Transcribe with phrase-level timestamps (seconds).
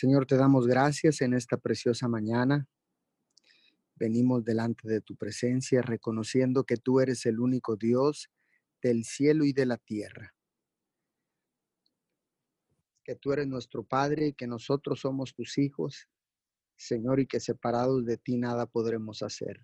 [0.00, 2.68] Señor, te damos gracias en esta preciosa mañana.
[3.96, 8.30] Venimos delante de tu presencia reconociendo que tú eres el único Dios
[8.80, 10.36] del cielo y de la tierra.
[13.02, 16.08] Que tú eres nuestro Padre y que nosotros somos tus hijos,
[16.76, 19.60] Señor, y que separados de ti nada podremos hacer.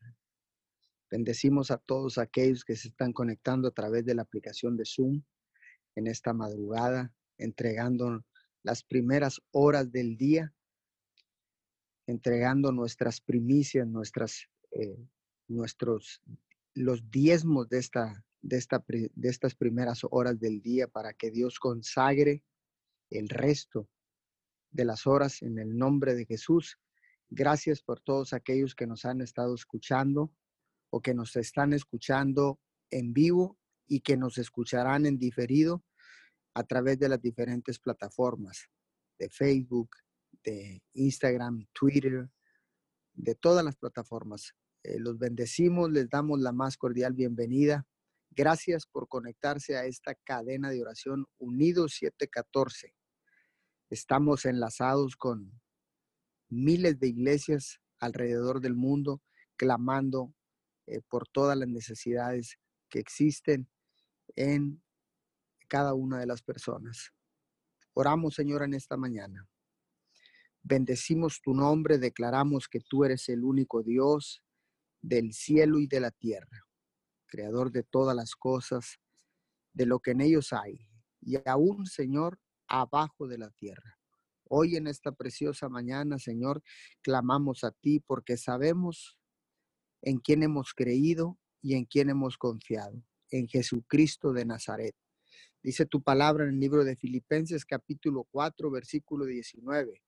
[1.12, 5.23] Bendecimos a todos aquellos que se están conectando a través de la aplicación de Zoom
[5.95, 8.25] en esta madrugada, entregando
[8.64, 10.52] las primeras horas del día,
[12.06, 14.98] entregando nuestras primicias, nuestras, eh,
[15.48, 16.22] nuestros,
[16.74, 21.60] los diezmos de, esta, de, esta, de estas primeras horas del día para que Dios
[21.60, 22.42] consagre
[23.10, 23.88] el resto
[24.70, 26.78] de las horas en el nombre de Jesús.
[27.28, 30.33] Gracias por todos aquellos que nos han estado escuchando
[30.91, 32.58] o que nos están escuchando
[32.91, 35.84] en vivo y que nos escucharán en diferido
[36.54, 38.68] a través de las diferentes plataformas
[39.18, 39.90] de Facebook,
[40.44, 42.30] de Instagram, Twitter,
[43.12, 44.55] de todas las plataformas.
[44.83, 47.86] Eh, los bendecimos, les damos la más cordial bienvenida.
[48.30, 52.94] Gracias por conectarse a esta cadena de oración Unidos 714.
[53.91, 55.61] Estamos enlazados con
[56.48, 59.22] miles de iglesias alrededor del mundo,
[59.56, 60.34] clamando
[60.86, 62.58] eh, por todas las necesidades
[62.91, 63.68] que existen
[64.36, 64.83] en
[65.69, 67.12] cada una de las personas.
[67.95, 69.48] Oramos, Señor, en esta mañana.
[70.62, 74.42] Bendecimos tu nombre, declaramos que tú eres el único Dios
[75.03, 76.67] del cielo y de la tierra,
[77.27, 78.98] creador de todas las cosas,
[79.75, 80.79] de lo que en ellos hay,
[81.20, 83.98] y aún, Señor, abajo de la tierra.
[84.48, 86.62] Hoy en esta preciosa mañana, Señor,
[87.03, 89.19] clamamos a ti porque sabemos
[90.03, 94.95] en quién hemos creído y en quién hemos confiado, en Jesucristo de Nazaret.
[95.65, 100.01] Dice tu palabra en el libro de Filipenses capítulo 4, versículo 19.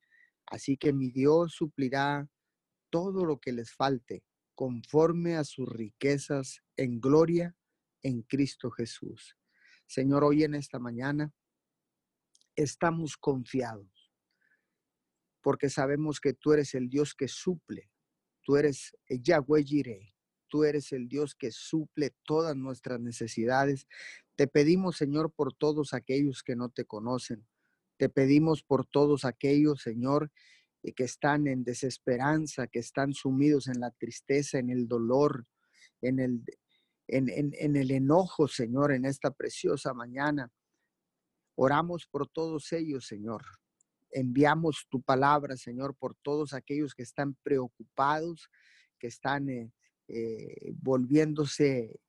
[0.46, 2.28] Así que mi Dios suplirá
[2.90, 4.22] todo lo que les falte
[4.54, 7.56] conforme a sus riquezas en gloria
[8.02, 9.36] en Cristo Jesús.
[9.86, 11.32] Señor, hoy en esta mañana
[12.54, 14.12] estamos confiados
[15.40, 17.90] porque sabemos que tú eres el Dios que suple
[18.46, 20.14] Tú eres Yahweh Jireh.
[20.48, 23.88] Tú eres el Dios que suple todas nuestras necesidades.
[24.36, 27.46] Te pedimos, Señor, por todos aquellos que no te conocen.
[27.96, 30.30] Te pedimos por todos aquellos, Señor,
[30.82, 35.46] eh, que están en desesperanza, que están sumidos en la tristeza, en el dolor,
[36.02, 36.44] en el,
[37.08, 40.52] en, el enojo, Señor, en esta preciosa mañana.
[41.54, 43.42] Oramos por todos ellos, Señor
[44.16, 48.48] enviamos tu palabra, Señor, por todos aquellos que están preocupados,
[48.98, 49.72] que están eh,
[50.08, 52.00] eh, volviéndose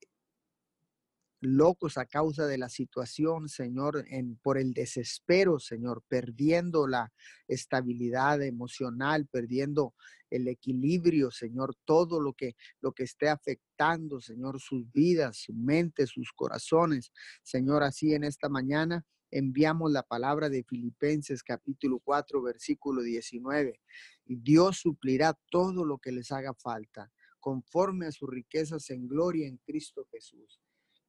[1.39, 7.11] locos a causa de la situación, Señor, en, por el desespero, Señor, perdiendo la
[7.47, 9.93] estabilidad emocional, perdiendo
[10.29, 16.07] el equilibrio, Señor, todo lo que, lo que esté afectando, Señor, sus vidas, su mente,
[16.07, 17.11] sus corazones.
[17.43, 23.79] Señor, así en esta mañana enviamos la palabra de Filipenses capítulo 4, versículo 19.
[24.25, 29.47] Y Dios suplirá todo lo que les haga falta, conforme a sus riquezas en gloria
[29.47, 30.59] en Cristo Jesús.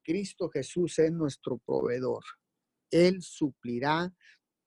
[0.09, 2.25] Cristo Jesús es nuestro proveedor.
[2.91, 4.11] Él suplirá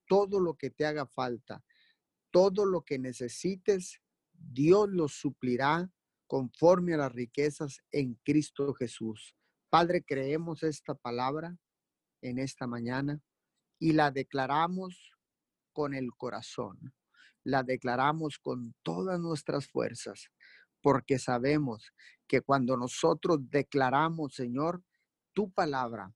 [0.07, 1.63] todo lo que te haga falta.
[2.29, 3.99] Todo lo que necesites,
[4.31, 5.89] Dios lo suplirá
[6.27, 9.35] conforme a las riquezas en Cristo Jesús.
[9.71, 11.57] Padre, creemos esta palabra
[12.21, 13.19] en esta mañana
[13.79, 15.11] y la declaramos
[15.73, 16.93] con el corazón,
[17.43, 20.29] la declaramos con todas nuestras fuerzas,
[20.83, 21.91] porque sabemos
[22.27, 24.83] que cuando nosotros declaramos, Señor,
[25.33, 26.13] tu palabra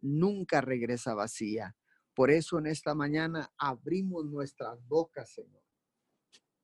[0.00, 1.76] nunca regresa vacía.
[2.14, 5.62] Por eso en esta mañana abrimos nuestras bocas, Señor,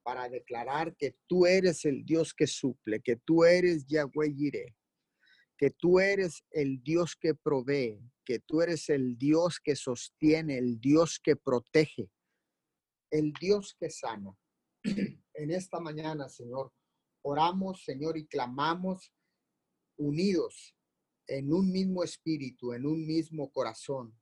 [0.03, 4.77] para declarar que tú eres el Dios que suple, que tú eres Yahweh Jireh,
[5.57, 10.81] que tú eres el Dios que provee, que tú eres el Dios que sostiene, el
[10.81, 12.11] Dios que protege,
[13.11, 14.37] el Dios que sana.
[14.83, 16.73] En esta mañana, Señor,
[17.23, 19.13] oramos, Señor, y clamamos
[19.97, 20.77] unidos
[21.27, 24.19] en un mismo espíritu, en un mismo corazón,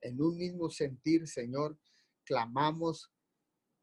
[0.00, 1.78] en un mismo sentir, Señor,
[2.24, 3.10] clamamos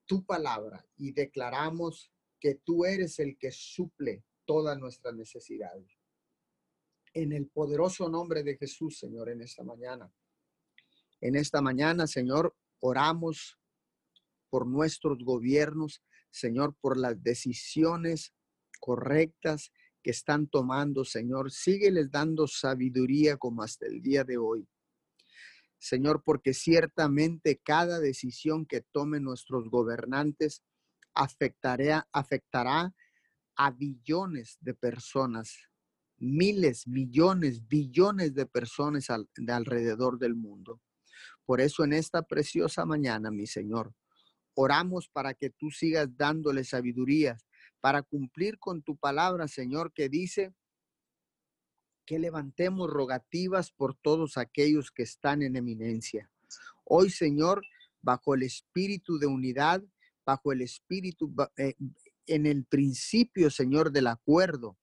[0.05, 6.01] tu palabra y declaramos que tú eres el que suple todas nuestras necesidades
[7.13, 10.11] en el poderoso nombre de Jesús, Señor, en esta mañana.
[11.19, 13.59] En esta mañana, Señor, oramos
[14.49, 18.33] por nuestros gobiernos, Señor, por las decisiones
[18.79, 19.71] correctas
[20.01, 21.51] que están tomando, Señor.
[21.51, 24.67] Sígueles dando sabiduría como hasta el día de hoy.
[25.77, 30.61] Señor, porque ciertamente cada decisión que tomen nuestros gobernantes
[31.15, 32.93] afectará, afectará
[33.55, 35.55] a billones de personas,
[36.17, 40.81] miles, millones, billones de personas de alrededor del mundo.
[41.45, 43.93] Por eso en esta preciosa mañana, mi Señor,
[44.53, 47.37] oramos para que tú sigas dándole sabiduría
[47.81, 50.53] para cumplir con tu palabra, Señor, que dice
[52.05, 56.31] que levantemos rogativas por todos aquellos que están en eminencia.
[56.83, 57.63] Hoy, Señor,
[58.01, 59.83] bajo el espíritu de unidad,
[60.25, 61.75] bajo el espíritu, eh,
[62.27, 64.77] en el principio, Señor, del acuerdo,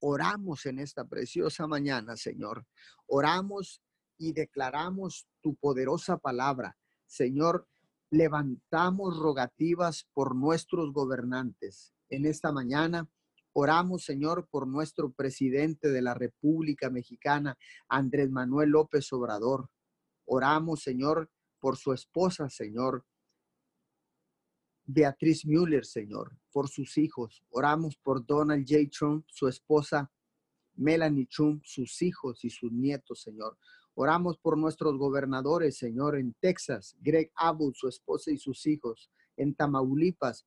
[0.00, 2.66] oramos en esta preciosa mañana, Señor.
[3.06, 3.82] Oramos
[4.18, 6.76] y declaramos tu poderosa palabra.
[7.06, 7.68] Señor,
[8.10, 11.94] levantamos rogativas por nuestros gobernantes.
[12.10, 13.08] En esta mañana
[13.52, 17.56] oramos, Señor, por nuestro presidente de la República Mexicana,
[17.88, 19.70] Andrés Manuel López Obrador.
[20.24, 21.30] Oramos, Señor,
[21.60, 23.04] por su esposa, Señor,
[24.84, 27.44] Beatriz Müller, Señor, por sus hijos.
[27.50, 28.90] Oramos por Donald J.
[28.90, 30.10] Trump, su esposa
[30.74, 33.56] Melanie Trump, sus hijos y sus nietos, Señor.
[33.94, 39.54] Oramos por nuestros gobernadores, Señor, en Texas, Greg Abbott, su esposa y sus hijos, en
[39.54, 40.46] Tamaulipas,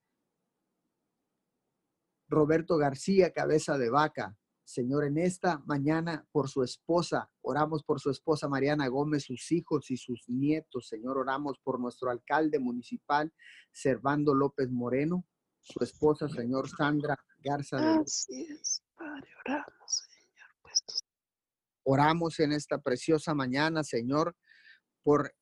[2.33, 4.35] Roberto García, cabeza de vaca.
[4.65, 9.91] Señor, en esta mañana por su esposa, oramos por su esposa Mariana Gómez, sus hijos
[9.91, 10.87] y sus nietos.
[10.87, 13.31] Señor, oramos por nuestro alcalde municipal,
[13.71, 15.25] Servando López Moreno,
[15.59, 17.99] su esposa, Señor Sandra Garza.
[17.99, 20.49] Así es, Padre, oramos, Señor.
[20.61, 20.83] Pues
[21.85, 24.35] Oramos en esta preciosa mañana, Señor,
[25.03, 25.35] por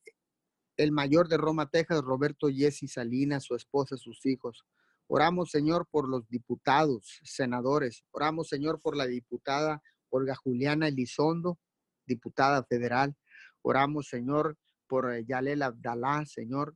[0.76, 4.66] el mayor de Roma, Texas, Roberto Jesse Salinas, su esposa, sus hijos.
[5.14, 8.02] Oramos, Señor, por los diputados, senadores.
[8.12, 11.58] Oramos, Señor, por la diputada Olga Juliana Elizondo,
[12.06, 13.14] diputada federal.
[13.60, 14.56] Oramos, Señor,
[14.86, 16.74] por eh, Yalel Abdalá, Señor,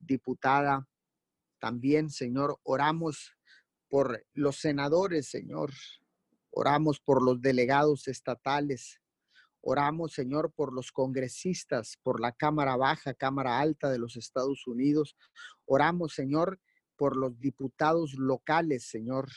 [0.00, 0.88] diputada.
[1.60, 3.36] También, Señor, oramos
[3.88, 5.70] por los senadores, Señor,
[6.50, 9.00] Oramos por los delegados estatales.
[9.60, 15.16] Oramos, Señor, por los congresistas, por la Cámara Baja, Cámara Alta de los Estados Unidos.
[15.64, 16.58] Oramos, Señor,
[16.96, 19.28] por los diputados locales, Señor,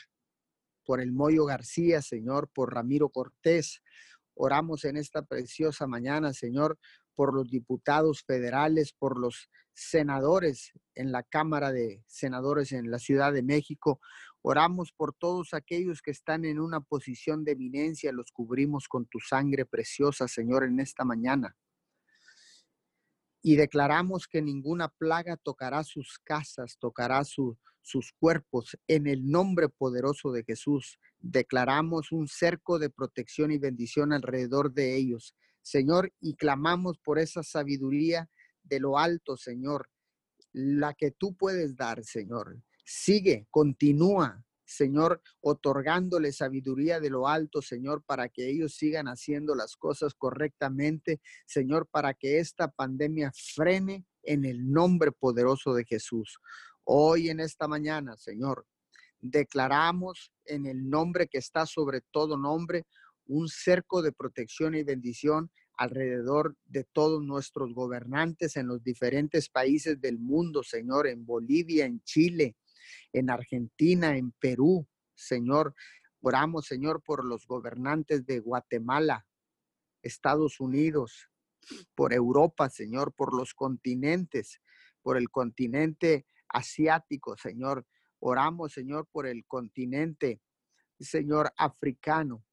[0.84, 3.82] por el Moyo García, Señor, por Ramiro Cortés.
[4.34, 6.78] Oramos en esta preciosa mañana, Señor,
[7.14, 13.32] por los diputados federales, por los senadores en la Cámara de Senadores en la Ciudad
[13.32, 14.00] de México.
[14.42, 19.18] Oramos por todos aquellos que están en una posición de eminencia, los cubrimos con tu
[19.18, 21.56] sangre preciosa, Señor, en esta mañana.
[23.46, 28.76] Y declaramos que ninguna plaga tocará sus casas, tocará sus cuerpos.
[28.88, 34.96] En el nombre poderoso de Jesús, declaramos un cerco de protección y bendición alrededor de
[34.96, 35.36] ellos.
[35.62, 38.28] Señor, y clamamos por esa sabiduría
[38.64, 39.90] de lo alto, Señor,
[40.52, 42.60] la que tú puedes dar, Señor.
[42.84, 49.76] Sigue, continúa, Señor, otorgándole sabiduría de lo alto, Señor, para que ellos sigan haciendo las
[49.76, 56.38] cosas correctamente, Señor, para que esta pandemia frene en el nombre poderoso de Jesús.
[56.84, 58.66] Hoy en esta mañana, Señor,
[59.20, 62.84] declaramos en el nombre que está sobre todo nombre
[63.26, 70.00] un cerco de protección y bendición alrededor de todos nuestros gobernantes en los diferentes países
[70.00, 72.56] del mundo, Señor, en Bolivia, en Chile,
[73.12, 75.74] en Argentina, en Perú, Señor.
[76.20, 79.26] Oramos, Señor, por los gobernantes de Guatemala,
[80.02, 81.30] Estados Unidos,
[81.94, 84.60] por Europa, Señor, por los continentes,
[85.02, 87.86] por el continente asiático, Señor.
[88.18, 90.40] Oramos, Señor, por el continente,
[90.98, 92.44] Señor, africano,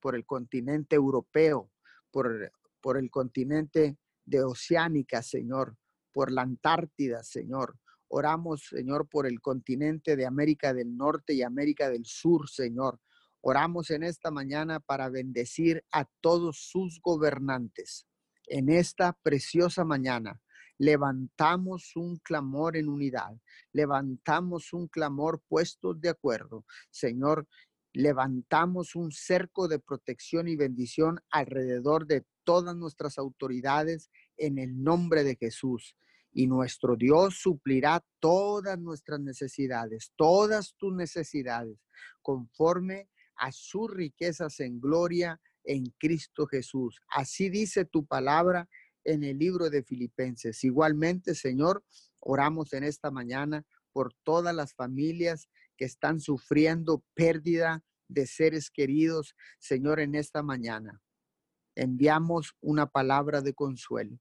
[0.00, 1.70] por el continente europeo,
[2.10, 5.76] por, por el continente de Oceánica, Señor,
[6.12, 7.78] por la Antártida, Señor,
[8.16, 13.00] Oramos, Señor, por el continente de América del Norte y América del Sur, Señor.
[13.40, 18.06] Oramos en esta mañana para bendecir a todos sus gobernantes.
[18.46, 20.40] En esta preciosa mañana
[20.78, 23.36] levantamos un clamor en unidad,
[23.72, 26.64] levantamos un clamor puestos de acuerdo.
[26.90, 27.48] Señor,
[27.92, 35.24] levantamos un cerco de protección y bendición alrededor de todas nuestras autoridades en el nombre
[35.24, 35.96] de Jesús
[36.34, 41.78] y nuestro Dios suplirá todas nuestras necesidades, todas tus necesidades,
[42.20, 47.00] conforme a sus riquezas en gloria en Cristo Jesús.
[47.08, 48.68] Así dice tu palabra
[49.04, 50.64] en el libro de Filipenses.
[50.64, 51.84] Igualmente, Señor,
[52.18, 59.36] oramos en esta mañana por todas las familias que están sufriendo pérdida de seres queridos,
[59.58, 61.00] Señor, en esta mañana.
[61.76, 64.18] Enviamos una palabra de consuelo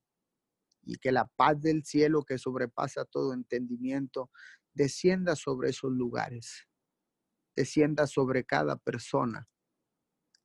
[0.84, 4.30] y que la paz del cielo que sobrepasa todo entendimiento
[4.74, 6.68] descienda sobre esos lugares,
[7.56, 9.48] descienda sobre cada persona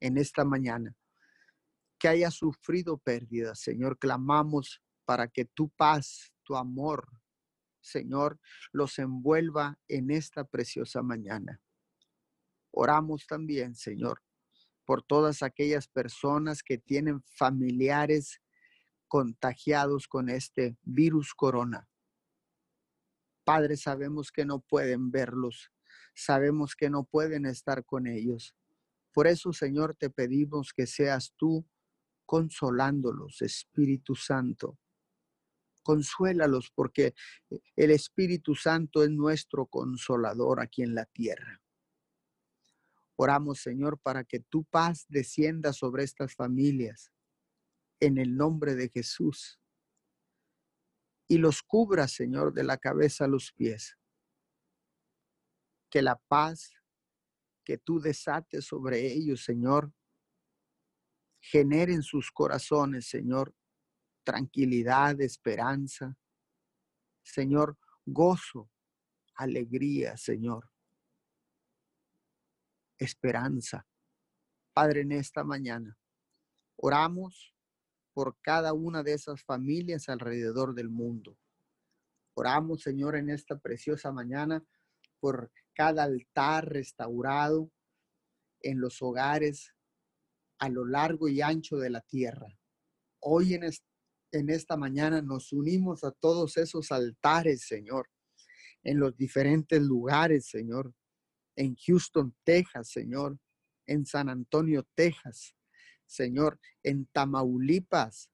[0.01, 0.97] en esta mañana
[1.99, 3.61] que haya sufrido pérdidas.
[3.61, 7.09] Señor, clamamos para que tu paz, tu amor,
[7.81, 8.39] Señor,
[8.73, 11.61] los envuelva en esta preciosa mañana.
[12.71, 14.23] Oramos también, Señor,
[14.85, 18.41] por todas aquellas personas que tienen familiares
[19.09, 21.89] contagiados con este virus corona.
[23.45, 25.73] Padre, sabemos que no pueden verlos,
[26.15, 28.55] sabemos que no pueden estar con ellos.
[29.13, 31.67] Por eso, Señor, te pedimos que seas tú
[32.27, 34.79] consolándolos, Espíritu Santo.
[35.83, 37.15] Consuélalos porque
[37.75, 41.63] el Espíritu Santo es nuestro consolador aquí en la tierra.
[43.17, 47.11] Oramos, Señor, para que tu paz descienda sobre estas familias
[48.01, 49.61] en el nombre de Jesús.
[51.29, 53.97] Y los cubra, Señor, de la cabeza a los pies.
[55.91, 56.73] Que la paz
[57.65, 59.93] que tú desates sobre ellos, Señor,
[61.41, 63.55] genere en sus corazones, Señor,
[64.25, 66.17] tranquilidad, esperanza.
[67.23, 68.71] Señor, gozo,
[69.35, 70.71] alegría, Señor.
[72.99, 73.87] Esperanza.
[74.73, 75.99] Padre, en esta mañana
[76.77, 77.55] oramos
[78.19, 81.39] por cada una de esas familias alrededor del mundo.
[82.35, 84.61] Oramos, Señor, en esta preciosa mañana
[85.21, 87.71] por cada altar restaurado
[88.61, 89.73] en los hogares
[90.59, 92.59] a lo largo y ancho de la tierra.
[93.21, 93.71] Hoy en,
[94.33, 98.11] en esta mañana nos unimos a todos esos altares, Señor,
[98.83, 100.93] en los diferentes lugares, Señor,
[101.55, 103.39] en Houston, Texas, Señor,
[103.87, 105.55] en San Antonio, Texas,
[106.09, 108.31] Señor, en Tamaulipas,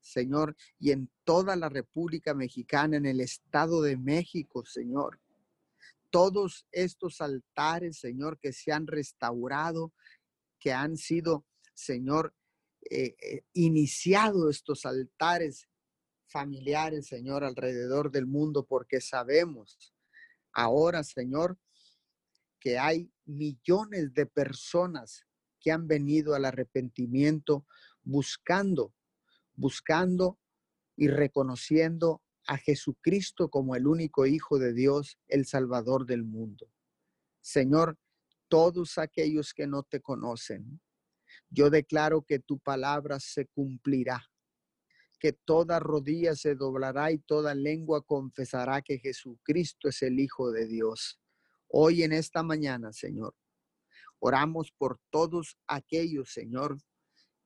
[0.00, 5.20] Señor, y en toda la República Mexicana, en el Estado de México, Señor.
[6.10, 9.92] Todos estos altares, Señor, que se han restaurado,
[10.58, 12.34] que han sido, Señor,
[12.90, 15.68] eh, eh, iniciado estos altares
[16.26, 19.94] familiares, Señor, alrededor del mundo, porque sabemos
[20.52, 21.56] ahora, Señor,
[22.58, 25.24] que hay millones de personas
[25.62, 27.66] que han venido al arrepentimiento
[28.02, 28.92] buscando,
[29.54, 30.38] buscando
[30.96, 36.68] y reconociendo a Jesucristo como el único Hijo de Dios, el Salvador del mundo.
[37.40, 37.96] Señor,
[38.48, 40.80] todos aquellos que no te conocen,
[41.48, 44.22] yo declaro que tu palabra se cumplirá,
[45.18, 50.66] que toda rodilla se doblará y toda lengua confesará que Jesucristo es el Hijo de
[50.66, 51.20] Dios.
[51.68, 53.34] Hoy en esta mañana, Señor,
[54.24, 56.78] Oramos por todos aquellos, Señor,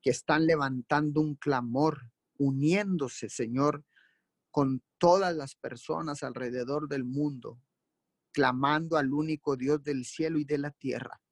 [0.02, 3.86] que están levantando un clamor, uniéndose, Señor,
[4.50, 7.58] con todas las personas alrededor del mundo,
[8.30, 11.22] clamando al único Dios del cielo y de la tierra,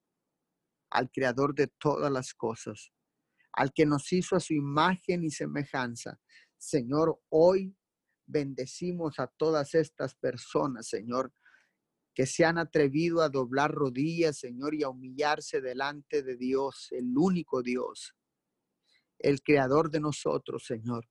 [0.88, 2.90] al creador de todas las cosas,
[3.52, 6.18] al que nos hizo a su imagen y semejanza.
[6.56, 7.76] Señor, hoy
[8.24, 11.34] bendecimos a todas estas personas, Señor,
[12.14, 17.16] que se han atrevido a doblar rodillas, Señor, y a humillarse delante de Dios, el
[17.16, 18.14] único Dios,
[19.18, 21.08] el creador de nosotros, Señor,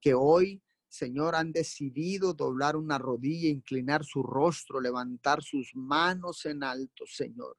[0.00, 6.62] que hoy, Señor, han decidido doblar una rodilla, inclinar su rostro, levantar sus manos en
[6.62, 7.56] alto, Señor,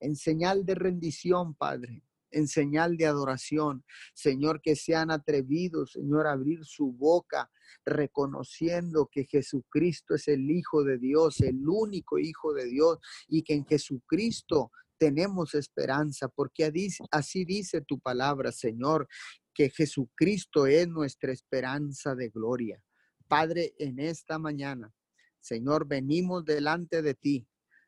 [0.00, 2.02] en señal de rendición, Padre
[2.34, 3.84] en señal de adoración.
[4.14, 7.50] Señor, que se han atrevido, Señor, a abrir su boca
[7.84, 12.98] reconociendo que Jesucristo es el Hijo de Dios, el único Hijo de Dios,
[13.28, 16.70] y que en Jesucristo tenemos esperanza, porque
[17.10, 19.08] así dice tu palabra, Señor,
[19.52, 22.82] que Jesucristo es nuestra esperanza de gloria.
[23.28, 24.92] Padre, en esta mañana,
[25.40, 27.46] Señor, venimos delante de ti,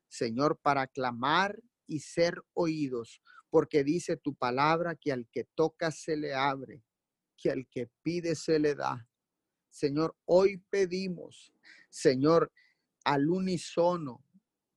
[0.08, 3.22] Señor, para clamar y ser oídos,
[3.56, 6.84] porque dice tu palabra que al que toca se le abre,
[7.38, 9.08] que al que pide se le da.
[9.70, 11.54] Señor, hoy pedimos,
[11.88, 12.52] Señor,
[13.04, 14.22] al unísono,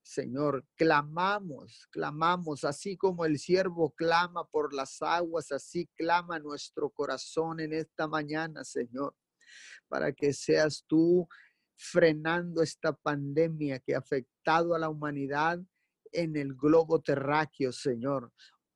[0.01, 7.59] Señor, clamamos, clamamos, así como el siervo clama por las aguas, así clama nuestro corazón
[7.59, 9.13] en esta mañana, Señor,
[9.89, 11.27] para que seas tú
[11.75, 15.59] frenando esta pandemia que ha afectado a la humanidad
[16.13, 18.31] en el globo terráqueo, Señor.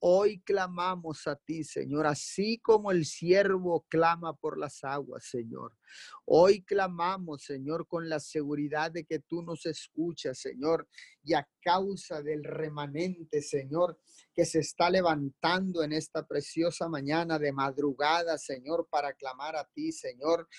[0.06, 5.78] Hoy clamamos a ti, Señor, así como el siervo clama por las aguas, Señor.
[6.26, 10.90] Hoy clamamos, Señor, con la seguridad de que tú nos escuchas, Señor,
[11.24, 13.98] y a causa del remanente, Señor,
[14.34, 19.94] que se está levantando en esta preciosa mañana de madrugada, Señor, para clamar a ti,
[19.94, 20.50] Señor.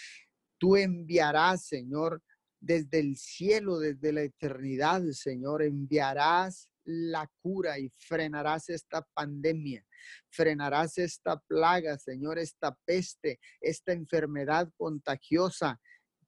[0.56, 2.22] Tú enviarás, Señor,
[2.60, 9.84] desde el cielo, desde la eternidad, Señor, enviarás la cura y frenarás esta pandemia,
[10.30, 15.80] frenarás esta plaga, Señor, esta peste, esta enfermedad contagiosa,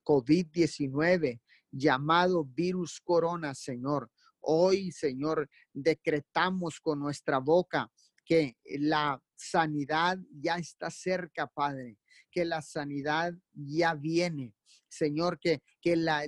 [0.05, 4.11] COVID-19, llamado virus corona, Señor.
[4.41, 7.91] Hoy, Señor, decretamos con nuestra boca
[8.25, 11.99] que la sanidad ya está cerca, Padre,
[12.37, 14.53] que la sanidad ya viene.
[14.91, 16.23] Señor, que, que la,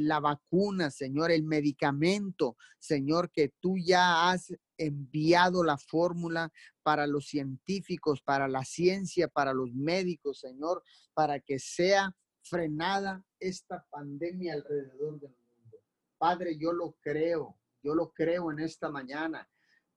[0.00, 7.28] la vacuna, Señor, el medicamento, Señor, que tú ya has enviado la fórmula para los
[7.28, 10.82] científicos, para la ciencia, para los médicos, Señor,
[11.14, 12.12] para que sea
[12.42, 15.78] frenada esta pandemia alrededor del mundo.
[16.18, 19.48] Padre, yo lo creo, yo lo creo en esta mañana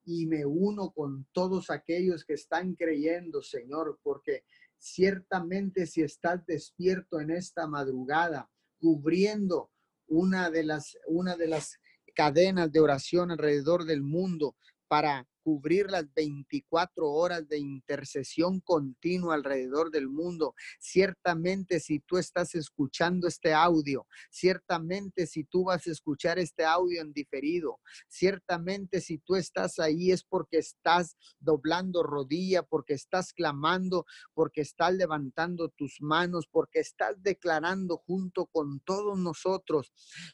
[0.05, 4.43] y me uno con todos aquellos que están creyendo, Señor, porque
[4.79, 9.69] ciertamente si estás despierto en esta madrugada, cubriendo
[10.07, 11.79] una de las, una de las
[12.15, 14.55] cadenas de oración alrededor del mundo
[14.87, 20.53] para cubrir las 24 horas de intercesión continua alrededor del mundo.
[20.79, 27.01] Ciertamente si tú estás escuchando este audio, ciertamente si tú vas a escuchar este audio
[27.01, 34.05] en diferido, ciertamente si tú estás ahí es porque estás doblando rodilla, porque estás clamando,
[34.35, 39.91] porque estás levantando tus manos, porque estás declarando junto con todos nosotros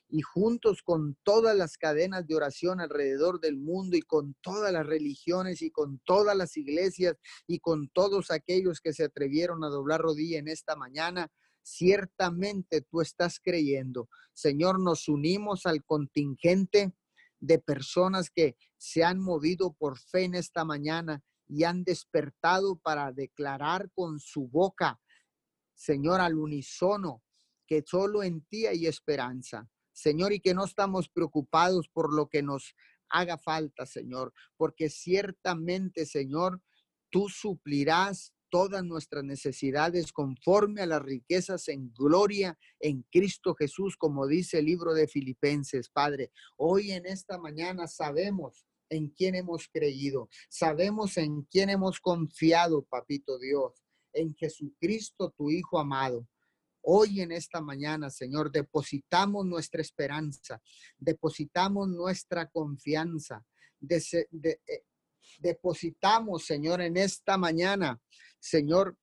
[0.10, 4.86] y juntos con todas las cadenas de oración alrededor del mundo y con todas las
[4.86, 7.16] religiones religiones y con todas las iglesias
[7.48, 11.32] y con todos aquellos que se atrevieron a doblar rodilla en esta mañana,
[11.62, 14.10] ciertamente tú estás creyendo.
[14.34, 16.94] Señor, nos unimos al contingente
[17.40, 23.12] de personas que se han movido por fe en esta mañana y han despertado para
[23.12, 25.00] declarar con su boca,
[25.76, 27.22] Señor, al unísono,
[27.68, 29.70] que solo en ti hay esperanza.
[29.94, 32.76] Señor, y que no estamos preocupados por lo que nos
[33.10, 36.62] haga falta, Señor, porque ciertamente, Señor,
[37.10, 44.27] tú suplirás todas nuestras necesidades conforme a las riquezas en gloria en Cristo Jesús, como
[44.27, 46.32] dice el libro de Filipenses, Padre.
[46.58, 53.40] Hoy en esta mañana sabemos en quién hemos creído, sabemos en quién hemos confiado, Papito
[53.40, 56.27] Dios, en Jesucristo, tu Hijo amado.
[56.88, 60.62] Hoy en esta mañana, Señor, depositamos nuestra esperanza,
[61.00, 63.44] depositamos nuestra confianza,
[63.90, 64.28] eh,
[65.40, 68.00] depositamos, Señor, en esta mañana,
[68.40, 68.98] Señor,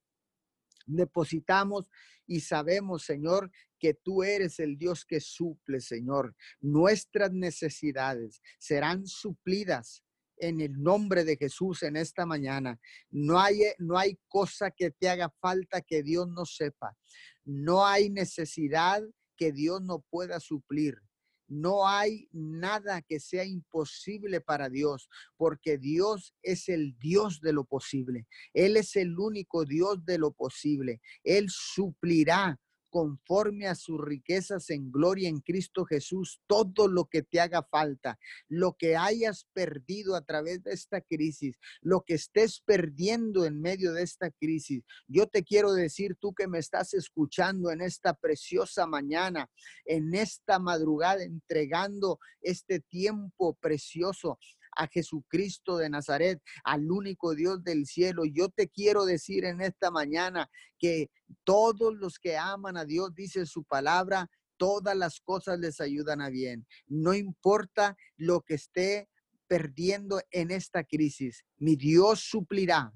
[0.86, 1.90] depositamos
[2.24, 6.36] y sabemos, Señor, que tú eres el Dios que suple, Señor.
[6.60, 10.04] Nuestras necesidades serán suplidas
[10.42, 12.78] en el nombre de Jesús en esta mañana.
[13.10, 16.96] No hay, no hay cosa que te haga falta que Dios no sepa.
[17.44, 19.02] No hay necesidad
[19.36, 20.98] que Dios no pueda suplir.
[21.46, 27.64] No hay nada que sea imposible para Dios, porque Dios es el Dios de lo
[27.64, 28.26] posible.
[28.52, 31.00] Él es el único Dios de lo posible.
[31.22, 32.58] Él suplirá
[32.92, 38.18] conforme a sus riquezas en gloria en Cristo Jesús, todo lo que te haga falta,
[38.48, 43.94] lo que hayas perdido a través de esta crisis, lo que estés perdiendo en medio
[43.94, 44.84] de esta crisis.
[45.08, 49.48] Yo te quiero decir, tú que me estás escuchando en esta preciosa mañana,
[49.86, 54.38] en esta madrugada, entregando este tiempo precioso
[54.76, 58.24] a Jesucristo de Nazaret, al único Dios del cielo.
[58.24, 61.10] Yo te quiero decir en esta mañana que
[61.44, 66.30] todos los que aman a Dios, dice su palabra, todas las cosas les ayudan a
[66.30, 66.66] bien.
[66.86, 69.08] No importa lo que esté
[69.46, 72.92] perdiendo en esta crisis, mi Dios suplirá.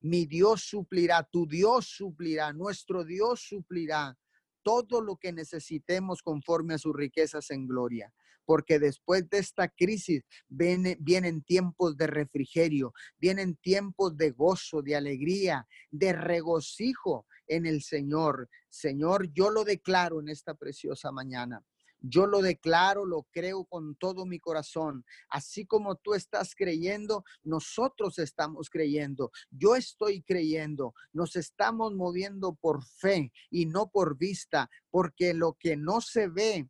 [0.00, 4.18] Mi Dios suplirá, tu Dios suplirá, nuestro Dios suplirá
[4.62, 8.12] todo lo que necesitemos conforme a sus riquezas en gloria
[8.44, 15.66] porque después de esta crisis vienen tiempos de refrigerio, vienen tiempos de gozo, de alegría,
[15.90, 18.48] de regocijo en el Señor.
[18.68, 21.62] Señor, yo lo declaro en esta preciosa mañana.
[22.06, 25.06] Yo lo declaro, lo creo con todo mi corazón.
[25.30, 29.30] Así como tú estás creyendo, nosotros estamos creyendo.
[29.50, 30.92] Yo estoy creyendo.
[31.14, 36.68] Nos estamos moviendo por fe y no por vista, porque lo que no se ve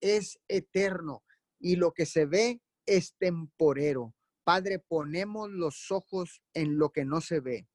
[0.00, 1.22] es eterno
[1.58, 4.14] y lo que se ve es temporero.
[4.44, 7.68] Padre, ponemos los ojos en lo que no se ve.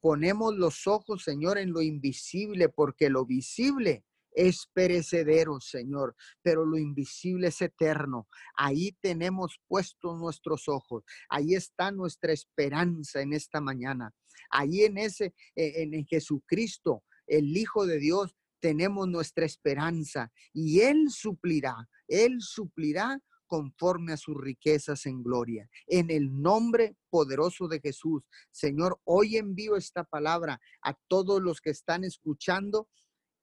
[0.00, 6.78] Ponemos los ojos, Señor, en lo invisible, porque lo visible es perecedero, Señor, pero lo
[6.78, 8.28] invisible es eterno.
[8.56, 11.02] Ahí tenemos puestos nuestros ojos.
[11.28, 14.12] Ahí está nuestra esperanza en esta mañana.
[14.50, 21.10] Ahí en ese, en, en Jesucristo, el Hijo de Dios, tenemos nuestra esperanza y Él
[21.10, 25.68] suplirá, Él suplirá conforme a sus riquezas en gloria.
[25.86, 31.70] En el nombre poderoso de Jesús, Señor, hoy envío esta palabra a todos los que
[31.70, 32.88] están escuchando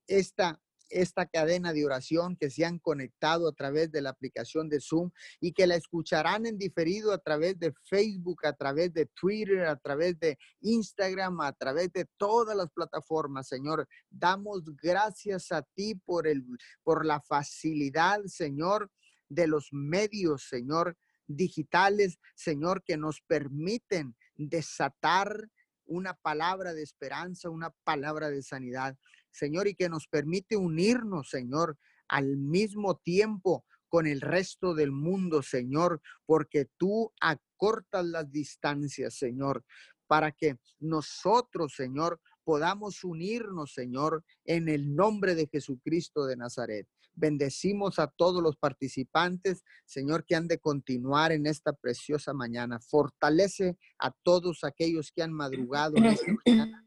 [0.08, 4.80] esta esta cadena de oración que se han conectado a través de la aplicación de
[4.80, 9.65] Zoom y que la escucharán en diferido a través de Facebook, a través de Twitter,
[9.65, 13.88] a través de Instagram, a través de todas las plataformas, Señor.
[14.10, 16.45] Damos gracias a ti por el
[16.84, 18.91] por la facilidad, Señor,
[19.30, 25.50] de los medios, Señor, digitales, Señor, que nos permiten desatar
[25.86, 28.98] una palabra de esperanza, una palabra de sanidad,
[29.36, 35.41] Señor, y que nos permite unirnos, Señor, al mismo tiempo con el resto del mundo,
[35.41, 39.63] Señor, porque tú acortas las distancias, Señor,
[40.08, 46.88] para que nosotros, Señor, podamos unirnos, Señor, en el nombre de Jesucristo de Nazaret.
[47.13, 52.80] Bendecimos a todos los participantes, Señor, que han de continuar en esta preciosa mañana.
[52.82, 56.86] Fortalece a todos aquellos que han madrugado en esta mañana,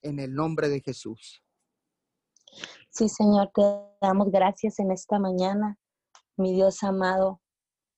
[0.00, 1.42] en el nombre de Jesús.
[2.96, 3.60] Sí, Señor, te
[4.00, 5.78] damos gracias en esta mañana,
[6.38, 7.42] mi Dios amado.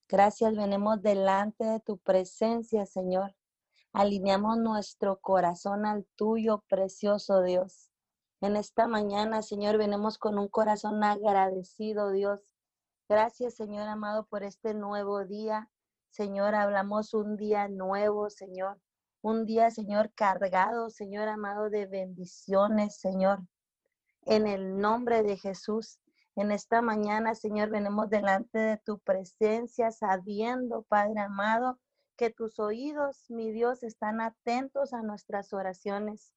[0.09, 3.37] Gracias, venimos delante de tu presencia, Señor.
[3.93, 7.93] Alineamos nuestro corazón al tuyo, precioso Dios.
[8.41, 12.41] En esta mañana, Señor, venimos con un corazón agradecido, Dios.
[13.09, 15.71] Gracias, Señor amado, por este nuevo día.
[16.11, 18.81] Señor, hablamos un día nuevo, Señor.
[19.23, 23.45] Un día, Señor, cargado, Señor amado, de bendiciones, Señor.
[24.31, 26.01] En el nombre de Jesús,
[26.37, 31.81] en esta mañana, Señor, venimos delante de tu presencia, sabiendo, Padre amado,
[32.15, 36.35] que tus oídos, mi Dios, están atentos a nuestras oraciones.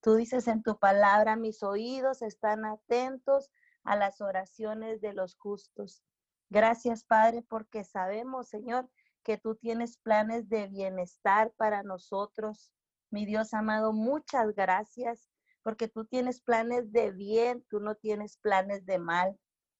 [0.00, 3.50] Tú dices en tu palabra, mis oídos están atentos
[3.82, 6.02] a las oraciones de los justos.
[6.48, 8.88] Gracias, Padre, porque sabemos, Señor,
[9.22, 12.72] que tú tienes planes de bienestar para nosotros.
[13.10, 15.28] Mi Dios amado, muchas gracias,
[15.64, 19.36] porque tú tienes planes de bien, tú no tienes planes de mal.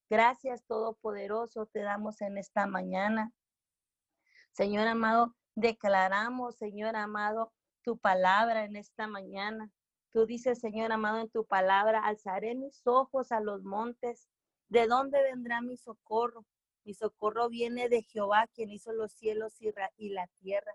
[0.09, 3.31] Gracias, Todopoderoso, te damos en esta mañana.
[4.51, 9.69] Señor amado, declaramos, Señor amado, tu palabra en esta mañana.
[10.11, 14.27] Tú dices, Señor amado, en tu palabra, alzaré mis ojos a los montes.
[14.69, 16.45] ¿De dónde vendrá mi socorro?
[16.83, 20.71] Mi socorro viene de Jehová, quien hizo los cielos y, la tierra.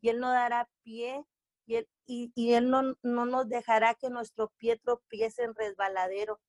[0.00, 1.26] Y él no dará pie
[1.66, 6.40] y él, y, él no, no nos dejará que nuestro pie tropiece en resbaladero.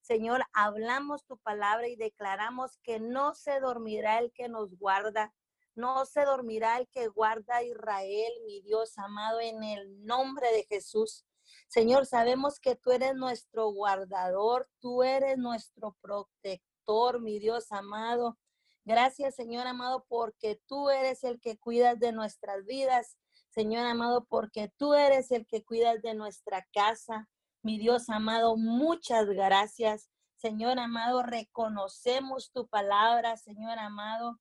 [0.00, 5.34] Señor, hablamos tu palabra y declaramos que no se dormirá el que nos guarda.
[5.74, 10.64] No se dormirá el que guarda a Israel, mi Dios amado, en el nombre de
[10.64, 11.26] Jesús.
[11.68, 18.38] Señor, sabemos que tú eres nuestro guardador, tú eres nuestro protector, mi Dios amado.
[18.84, 23.16] Gracias, Señor amado, porque tú eres el que cuidas de nuestras vidas.
[23.54, 27.28] Señor amado, porque tú eres el que cuidas de nuestra casa.
[27.62, 30.10] Mi Dios amado, muchas gracias.
[30.34, 34.40] Señor amado, reconocemos tu palabra, Señor amado.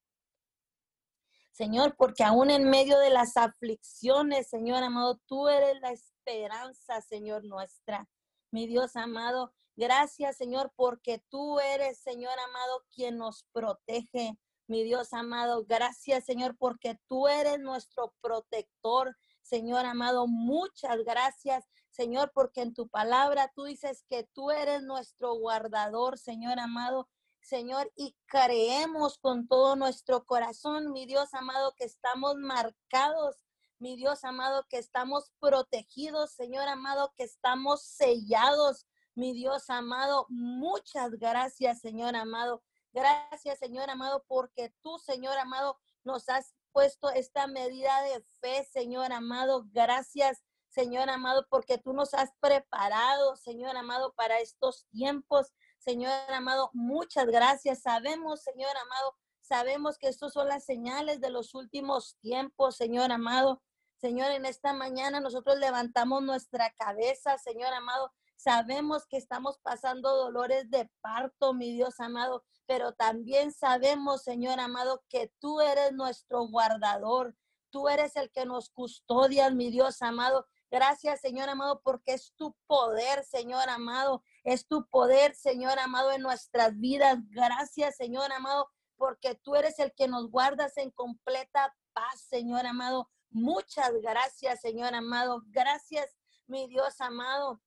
[1.51, 7.45] Señor, porque aún en medio de las aflicciones, Señor amado, tú eres la esperanza, Señor
[7.45, 8.09] nuestra.
[8.49, 14.39] Mi Dios amado, gracias, Señor, porque tú eres, Señor amado, quien nos protege.
[14.67, 19.17] Mi Dios amado, gracias, Señor, porque tú eres nuestro protector.
[19.41, 25.35] Señor amado, muchas gracias, Señor, porque en tu palabra tú dices que tú eres nuestro
[25.35, 27.09] guardador, Señor amado.
[27.41, 33.43] Señor, y creemos con todo nuestro corazón, mi Dios amado, que estamos marcados
[33.83, 40.25] mi Dios amado, que estamos protegidos, Señor amado, que estamos sellados, mi Dios amado.
[40.29, 42.63] Muchas gracias, Señor amado.
[42.93, 49.11] Gracias, Señor amado, porque tú, Señor amado, nos has puesto esta medida de fe, Señor
[49.11, 49.65] amado.
[49.71, 55.53] Gracias, Señor amado, porque tú nos has preparado, Señor amado, para estos tiempos.
[55.79, 57.81] Señor amado, muchas gracias.
[57.81, 63.61] Sabemos, Señor amado, sabemos que estos son las señales de los últimos tiempos, Señor amado.
[63.97, 68.11] Señor, en esta mañana nosotros levantamos nuestra cabeza, Señor amado.
[68.35, 75.03] Sabemos que estamos pasando dolores de parto, mi Dios amado, pero también sabemos, Señor amado,
[75.09, 77.35] que tú eres nuestro guardador.
[77.69, 80.45] Tú eres el que nos custodia, mi Dios amado.
[80.69, 84.23] Gracias, Señor amado, porque es tu poder, Señor amado.
[84.43, 87.17] Es tu poder, Señor amado, en nuestras vidas.
[87.29, 93.09] Gracias, Señor amado, porque tú eres el que nos guardas en completa paz, Señor amado.
[93.29, 95.41] Muchas gracias, Señor amado.
[95.47, 96.15] Gracias,
[96.47, 97.61] mi Dios amado.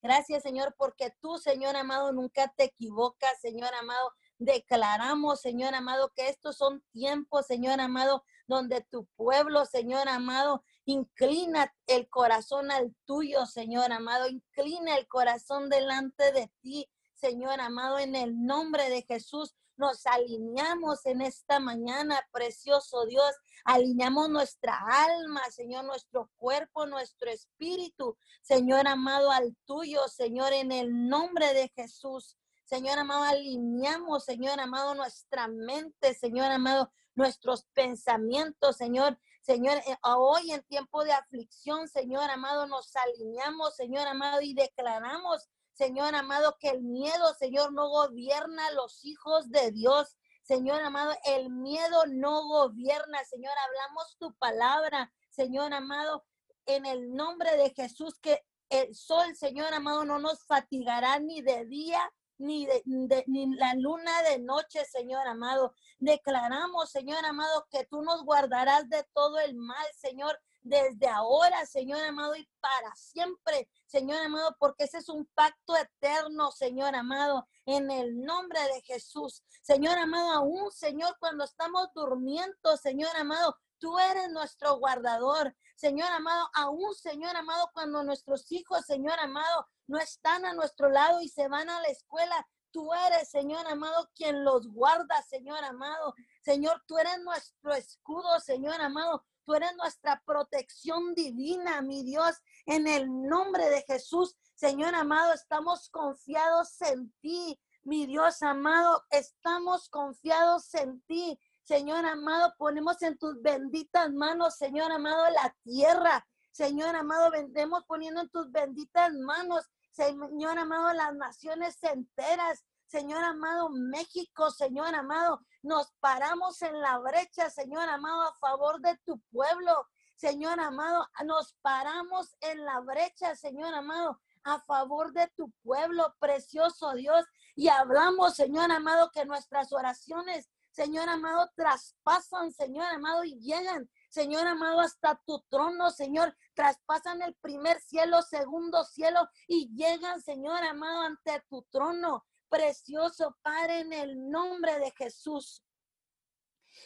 [0.00, 4.12] Gracias, Señor, porque tú, Señor amado, nunca te equivocas, Señor amado.
[4.38, 11.74] Declaramos, Señor amado, que estos son tiempos, Señor amado, donde tu pueblo, Señor amado, inclina
[11.86, 14.28] el corazón al tuyo, Señor amado.
[14.28, 19.54] Inclina el corazón delante de ti, Señor amado, en el nombre de Jesús.
[19.76, 23.32] Nos alineamos en esta mañana, precioso Dios.
[23.64, 31.08] Alineamos nuestra alma, Señor, nuestro cuerpo, nuestro espíritu, Señor amado, al tuyo, Señor, en el
[31.08, 32.36] nombre de Jesús.
[32.68, 39.18] Señor amado, alineamos, Señor amado, nuestra mente, Señor amado, nuestros pensamientos, Señor.
[39.40, 45.48] Señor, eh, hoy en tiempo de aflicción, Señor amado, nos alineamos, Señor amado, y declaramos,
[45.72, 50.18] Señor amado, que el miedo, Señor, no gobierna a los hijos de Dios.
[50.42, 53.54] Señor amado, el miedo no gobierna, Señor.
[53.66, 56.26] Hablamos tu palabra, Señor amado,
[56.66, 61.64] en el nombre de Jesús, que el sol, Señor amado, no nos fatigará ni de
[61.64, 65.74] día ni, de, ni la luna de noche, Señor amado.
[65.98, 72.00] Declaramos, Señor amado, que tú nos guardarás de todo el mal, Señor, desde ahora, Señor
[72.04, 77.90] amado, y para siempre, Señor amado, porque ese es un pacto eterno, Señor amado, en
[77.90, 79.42] el nombre de Jesús.
[79.62, 85.54] Señor amado, aún, Señor, cuando estamos durmiendo, Señor amado, tú eres nuestro guardador.
[85.78, 91.20] Señor amado, aún, Señor amado, cuando nuestros hijos, Señor amado, no están a nuestro lado
[91.20, 92.48] y se van a la escuela.
[92.72, 96.16] Tú eres, Señor amado, quien los guarda, Señor amado.
[96.42, 99.24] Señor, tú eres nuestro escudo, Señor amado.
[99.44, 102.34] Tú eres nuestra protección divina, mi Dios.
[102.66, 107.56] En el nombre de Jesús, Señor amado, estamos confiados en ti.
[107.84, 111.38] Mi Dios amado, estamos confiados en ti.
[111.68, 116.26] Señor amado, ponemos en tus benditas manos, Señor amado, la tierra.
[116.50, 122.64] Señor amado, vendemos poniendo en tus benditas manos Señor amado, las naciones enteras.
[122.86, 128.96] Señor amado, México, Señor amado, nos paramos en la brecha, Señor amado, a favor de
[129.04, 129.88] tu pueblo.
[130.14, 136.92] Señor amado, nos paramos en la brecha, Señor amado, a favor de tu pueblo, precioso
[136.94, 137.24] Dios.
[137.56, 140.48] Y hablamos, Señor amado, que nuestras oraciones,
[140.78, 146.36] Señor amado, traspasan, Señor amado, y llegan, Señor amado, hasta tu trono, Señor.
[146.54, 152.24] Traspasan el primer cielo, segundo cielo y llegan, Señor amado, ante tu trono.
[152.48, 155.64] Precioso Padre, en el nombre de Jesús.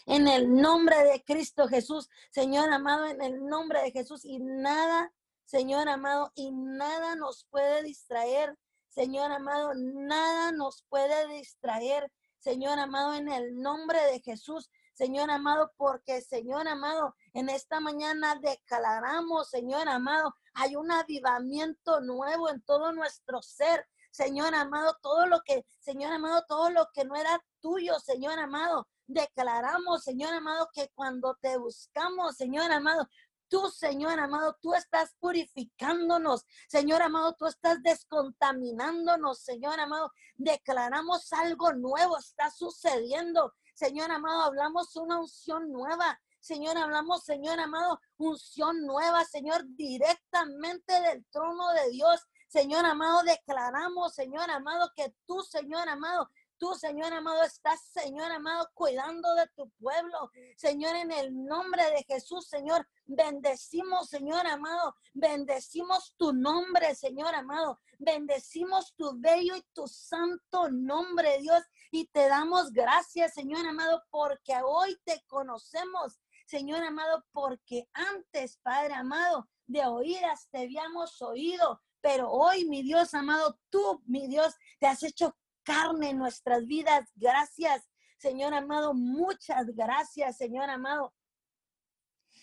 [0.07, 4.25] En el nombre de Cristo Jesús, Señor amado, en el nombre de Jesús.
[4.25, 5.13] Y nada,
[5.45, 8.59] Señor amado, y nada nos puede distraer.
[8.89, 12.11] Señor amado, nada nos puede distraer.
[12.43, 14.69] Señor amado, en el nombre de Jesús.
[14.95, 22.51] Señor amado, porque Señor amado, en esta mañana declaramos, Señor amado, hay un avivamiento nuevo
[22.51, 23.87] en todo nuestro ser.
[24.11, 28.89] Señor amado, todo lo que, Señor amado, todo lo que no era tuyo, Señor amado,
[29.07, 33.09] declaramos, Señor amado, que cuando te buscamos, Señor amado,
[33.53, 36.47] Tú, Señor amado, tú estás purificándonos.
[36.69, 39.41] Señor amado, tú estás descontaminándonos.
[39.41, 43.53] Señor amado, declaramos algo nuevo, está sucediendo.
[43.75, 46.19] Señor amado, hablamos una unción nueva.
[46.41, 52.23] Señor, hablamos, Señor amado, unción nueva, Señor, directamente del trono de Dios.
[52.49, 56.31] Señor amado, declaramos, Señor amado, que tú, Señor amado,
[56.63, 60.31] tú, Señor amado, estás, Señor amado, cuidando de tu pueblo.
[60.57, 67.81] Señor, en el nombre de Jesús, Señor, bendecimos, Señor amado, bendecimos tu nombre, Señor amado,
[67.99, 74.55] bendecimos tu bello y tu santo nombre, Dios, y te damos gracias, Señor amado, porque
[74.65, 82.31] hoy te conocemos, Señor amado, porque antes, Padre amado, de oídas te habíamos oído, pero
[82.31, 87.09] hoy, mi Dios amado, tú, mi Dios, te has hecho carne en nuestras vidas.
[87.15, 91.15] Gracias, Señor amado, muchas gracias, Señor amado.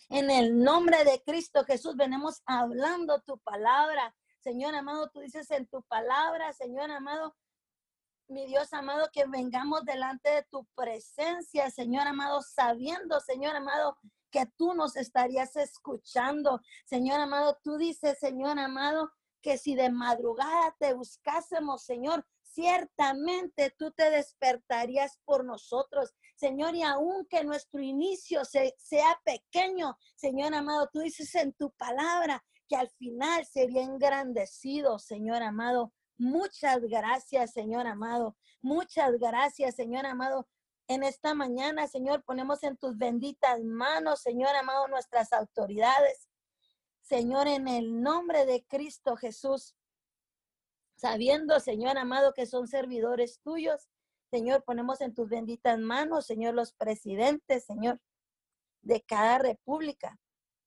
[0.09, 4.15] En el nombre de Cristo Jesús venimos hablando tu palabra.
[4.39, 7.35] Señor amado, tú dices en tu palabra, Señor amado,
[8.27, 13.97] mi Dios amado, que vengamos delante de tu presencia, Señor amado, sabiendo, Señor amado,
[14.31, 16.61] que tú nos estarías escuchando.
[16.85, 22.25] Señor amado, tú dices, Señor amado, que si de madrugada te buscásemos, Señor,
[22.59, 26.13] ciertamente tú te despertarías por nosotros.
[26.35, 32.75] Señor, y aunque nuestro inicio sea pequeño, Señor amado, tú dices en tu palabra que
[32.75, 35.93] al final sería engrandecido, Señor amado.
[36.17, 38.35] Muchas gracias, Señor amado.
[38.61, 40.45] Muchas gracias, Señor amado.
[40.89, 46.27] En esta mañana, Señor, ponemos en tus benditas manos, Señor amado, nuestras autoridades.
[47.01, 49.75] Señor, en el nombre de Cristo Jesús.
[50.99, 53.89] Sabiendo, Señor amado, que son servidores tuyos.
[54.29, 58.01] Señor, ponemos en tus benditas manos, Señor, los presidentes, Señor,
[58.81, 60.19] de cada república.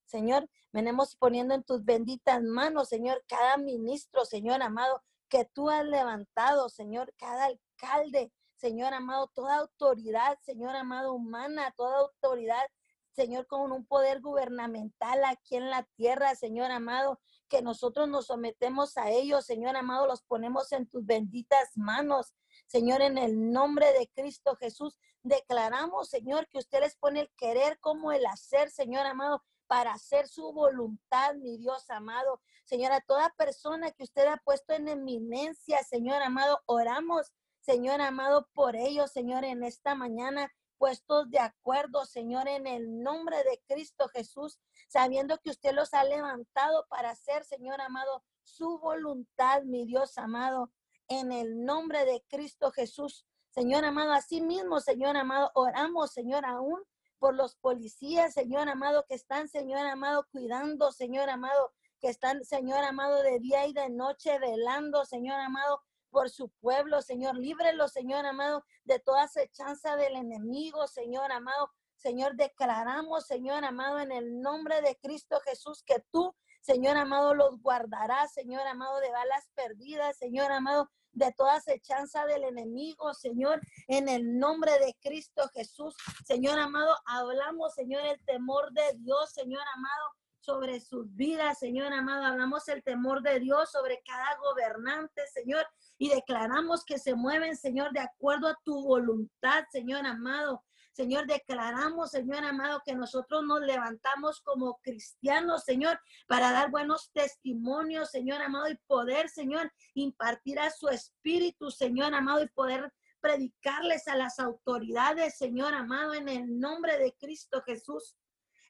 [0.06, 5.84] Señor, venimos poniendo en tus benditas manos, Señor, cada ministro, Señor amado, que tú has
[5.84, 12.64] levantado, Señor, cada alcalde, Señor amado, toda autoridad, Señor amado, humana, toda autoridad,
[13.12, 17.20] Señor, con un poder gubernamental aquí en la tierra, Señor amado,
[17.52, 22.32] que nosotros nos sometemos a ellos, Señor amado, los ponemos en tus benditas manos.
[22.66, 27.78] Señor, en el nombre de Cristo Jesús, declaramos, Señor, que usted les pone el querer
[27.78, 32.40] como el hacer, Señor amado, para hacer su voluntad, mi Dios amado.
[32.64, 38.48] Señor, a toda persona que usted ha puesto en eminencia, Señor amado, oramos Señor amado,
[38.54, 44.08] por ellos, Señor, en esta mañana puestos de acuerdo, Señor, en el nombre de Cristo
[44.08, 44.58] Jesús,
[44.92, 50.70] sabiendo que usted los ha levantado para hacer, Señor amado, su voluntad, mi Dios amado,
[51.08, 53.26] en el nombre de Cristo Jesús.
[53.48, 56.82] Señor amado, así mismo, Señor amado, oramos, Señor, aún
[57.18, 62.84] por los policías, Señor amado, que están, Señor amado, cuidando, Señor amado, que están, Señor
[62.84, 67.38] amado, de día y de noche, velando, Señor amado, por su pueblo, Señor.
[67.38, 71.72] Líbrelo, Señor amado, de toda acechanza del enemigo, Señor amado.
[72.02, 77.62] Señor, declaramos, Señor amado, en el nombre de Cristo Jesús, que tú, Señor amado, los
[77.62, 84.08] guardarás, Señor amado, de balas perdidas, Señor amado, de toda acechanza del enemigo, Señor, en
[84.08, 85.94] el nombre de Cristo Jesús.
[86.26, 90.10] Señor amado, hablamos, Señor, el temor de Dios, Señor amado,
[90.40, 92.24] sobre sus vidas, Señor amado.
[92.24, 95.64] Hablamos el temor de Dios sobre cada gobernante, Señor,
[95.98, 100.64] y declaramos que se mueven, Señor, de acuerdo a tu voluntad, Señor amado.
[100.92, 108.10] Señor, declaramos, Señor amado, que nosotros nos levantamos como cristianos, Señor, para dar buenos testimonios,
[108.10, 114.16] Señor amado, y poder, Señor, impartir a su espíritu, Señor amado, y poder predicarles a
[114.16, 118.16] las autoridades, Señor amado, en el nombre de Cristo Jesús.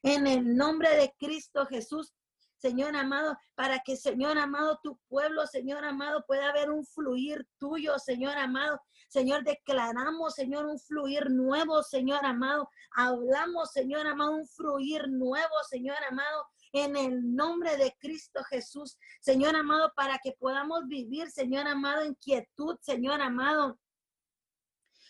[0.03, 2.13] En el nombre de Cristo Jesús,
[2.57, 7.99] Señor amado, para que, Señor amado, tu pueblo, Señor amado, pueda haber un fluir tuyo,
[7.99, 8.81] Señor amado.
[9.13, 12.67] Señor, declaramos, Señor, un fluir nuevo, Señor amado.
[12.95, 18.97] Hablamos, Señor amado, un fluir nuevo, Señor amado, en el nombre de Cristo Jesús.
[19.21, 23.79] Señor amado, para que podamos vivir, Señor amado, en quietud, Señor amado.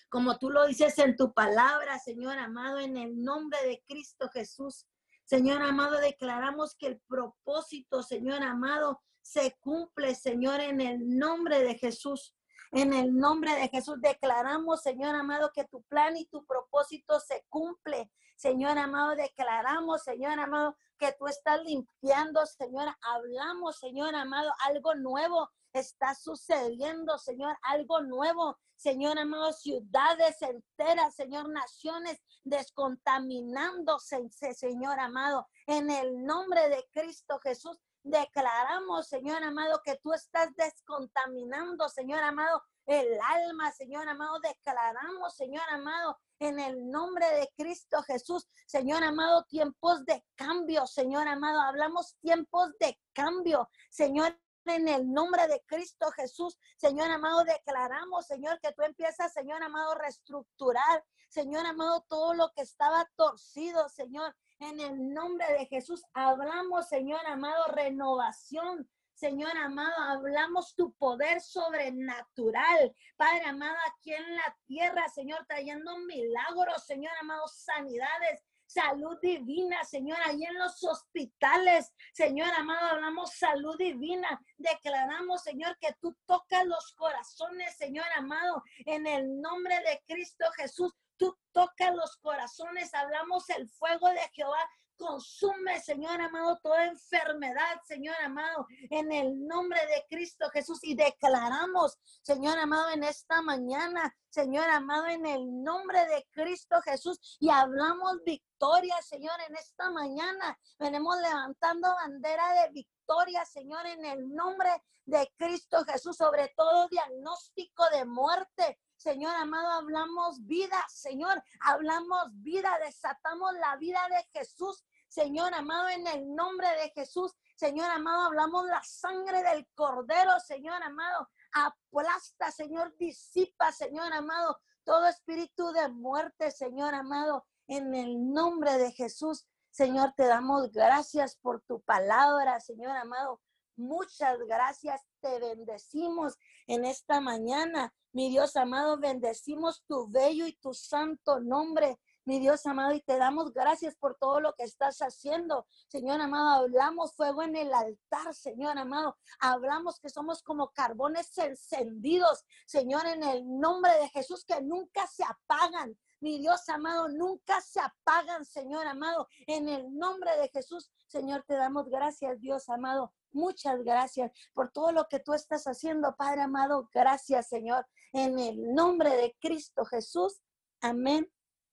[0.09, 4.85] Como tú lo dices en tu palabra, Señor amado, en el nombre de Cristo Jesús.
[5.23, 11.75] Señor amado, declaramos que el propósito, Señor amado, se cumple, Señor, en el nombre de
[11.75, 12.35] Jesús.
[12.75, 17.45] En el nombre de Jesús declaramos, Señor amado, que tu plan y tu propósito se
[17.47, 18.11] cumple.
[18.35, 22.87] Señor amado, declaramos, Señor amado, que tú estás limpiando, Señor.
[23.01, 28.57] Hablamos, Señor amado, algo nuevo está sucediendo, Señor, algo nuevo.
[28.75, 37.77] Señor amado, ciudades enteras, Señor, naciones descontaminándose, Señor amado, en el nombre de Cristo Jesús.
[38.03, 44.39] Declaramos, Señor amado, que tú estás descontaminando, Señor amado, el alma, Señor amado.
[44.41, 51.27] Declaramos, Señor amado, en el nombre de Cristo Jesús, Señor amado, tiempos de cambio, Señor
[51.29, 51.61] amado.
[51.61, 56.57] Hablamos tiempos de cambio, Señor, en el nombre de Cristo Jesús.
[56.77, 62.51] Señor amado, declaramos, Señor, que tú empiezas, Señor amado, a reestructurar, Señor amado, todo lo
[62.51, 64.35] que estaba torcido, Señor.
[64.59, 68.89] En el nombre de Jesús hablamos, Señor amado, renovación.
[69.13, 76.85] Señor amado, hablamos tu poder sobrenatural, Padre amado, aquí en la tierra, Señor, trayendo milagros,
[76.85, 84.41] Señor amado, sanidades, salud divina, Señor, ahí en los hospitales, Señor amado, hablamos salud divina,
[84.57, 90.91] declaramos, Señor, que tú tocas los corazones, Señor amado, en el nombre de Cristo Jesús,
[91.17, 94.59] tú tocas los corazones, hablamos el fuego de Jehová
[94.97, 100.79] Consume, Señor amado, toda enfermedad, Señor amado, en el nombre de Cristo Jesús.
[100.83, 107.19] Y declaramos, Señor amado, en esta mañana, Señor amado, en el nombre de Cristo Jesús.
[107.39, 110.57] Y hablamos victoria, Señor, en esta mañana.
[110.79, 114.69] Venimos levantando bandera de victoria, Señor, en el nombre
[115.05, 122.79] de Cristo Jesús, sobre todo diagnóstico de muerte, Señor amado, hablamos vida, Señor, hablamos vida,
[122.85, 124.81] desatamos la vida de Jesús.
[125.09, 130.81] Señor amado, en el nombre de Jesús, Señor amado, hablamos la sangre del cordero, Señor
[130.81, 138.77] amado, aplasta, Señor, disipa, Señor amado, todo espíritu de muerte, Señor amado, en el nombre
[138.77, 139.45] de Jesús.
[139.69, 143.41] Señor, te damos gracias por tu palabra, Señor amado.
[143.75, 147.93] Muchas gracias te bendecimos en esta mañana.
[148.11, 153.17] Mi Dios amado, bendecimos tu bello y tu santo nombre mi Dios amado, y te
[153.17, 155.67] damos gracias por todo lo que estás haciendo.
[155.87, 159.17] Señor amado, hablamos fuego en el altar, Señor amado.
[159.39, 165.25] Hablamos que somos como carbones encendidos, Señor, en el nombre de Jesús, que nunca se
[165.25, 165.97] apagan.
[166.21, 169.27] Mi Dios amado, nunca se apagan, Señor amado.
[169.45, 173.13] En el nombre de Jesús, Señor, te damos gracias, Dios amado.
[173.33, 176.89] Muchas gracias por todo lo que tú estás haciendo, Padre amado.
[176.93, 177.85] Gracias, Señor.
[178.13, 180.41] En el nombre de Cristo Jesús.
[180.81, 181.27] Amén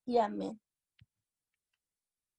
[0.05, 0.59] y amén.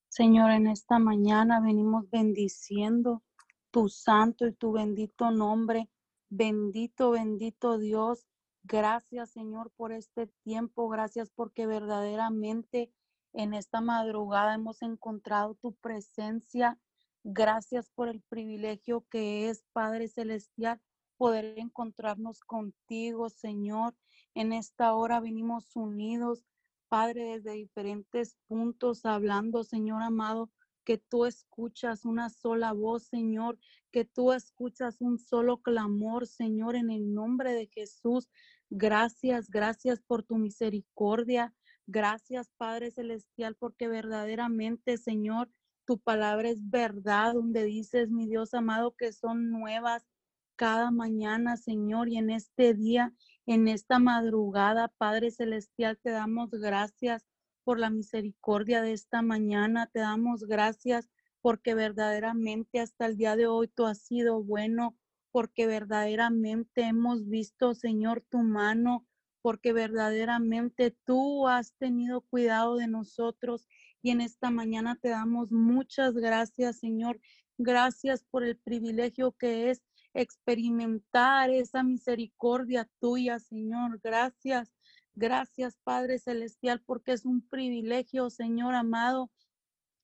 [0.09, 3.23] Señor, en esta mañana venimos bendiciendo
[3.71, 5.89] tu santo y tu bendito nombre.
[6.29, 8.27] Bendito, bendito Dios.
[8.65, 10.89] Gracias, Señor, por este tiempo.
[10.89, 12.93] Gracias porque verdaderamente
[13.33, 16.79] en esta madrugada hemos encontrado tu presencia.
[17.25, 20.81] Gracias por el privilegio que es, Padre Celestial,
[21.17, 23.95] poder encontrarnos contigo, Señor.
[24.35, 26.45] En esta hora venimos unidos
[26.93, 30.51] Padre, desde diferentes puntos, hablando, Señor amado,
[30.85, 33.59] que tú escuchas una sola voz, Señor,
[33.91, 38.29] que tú escuchas un solo clamor, Señor, en el nombre de Jesús.
[38.69, 41.55] Gracias, gracias por tu misericordia.
[41.87, 45.49] Gracias, Padre Celestial, porque verdaderamente, Señor,
[45.85, 50.07] tu palabra es verdad, donde dices, mi Dios amado, que son nuevas
[50.57, 53.13] cada mañana, Señor, y en este día
[53.47, 57.27] en esta madrugada, Padre Celestial, te damos gracias
[57.65, 59.89] por la misericordia de esta mañana.
[59.93, 61.09] Te damos gracias
[61.41, 64.97] porque verdaderamente hasta el día de hoy tú has sido bueno,
[65.33, 69.07] porque verdaderamente hemos visto, Señor, tu mano,
[69.41, 73.67] porque verdaderamente tú has tenido cuidado de nosotros.
[74.03, 77.21] Y en esta mañana te damos muchas gracias, Señor.
[77.57, 79.83] Gracias por el privilegio que es
[80.13, 84.01] experimentar esa misericordia tuya, Señor.
[84.03, 84.73] Gracias,
[85.15, 89.31] gracias, Padre Celestial, porque es un privilegio, Señor amado.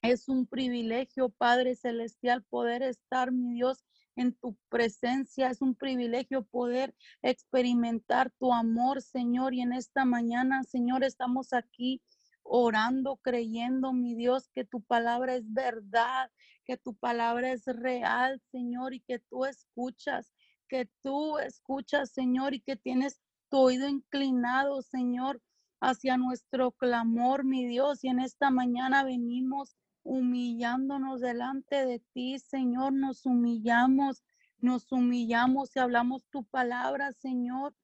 [0.01, 3.85] Es un privilegio, Padre Celestial, poder estar, mi Dios,
[4.15, 5.51] en tu presencia.
[5.51, 9.55] Es un privilegio poder experimentar tu amor, Señor.
[9.55, 12.01] Y en esta mañana, Señor, estamos aquí
[12.49, 16.31] orando, creyendo, mi Dios, que tu palabra es verdad,
[16.65, 20.33] que tu palabra es real, Señor, y que tú escuchas,
[20.69, 25.41] que tú escuchas, Señor, y que tienes tu oído inclinado, Señor,
[25.81, 28.05] hacia nuestro clamor, mi Dios.
[28.05, 34.25] Y en esta mañana venimos humillándonos delante de ti, Señor, nos humillamos,
[34.59, 37.75] nos humillamos y hablamos tu palabra, Señor.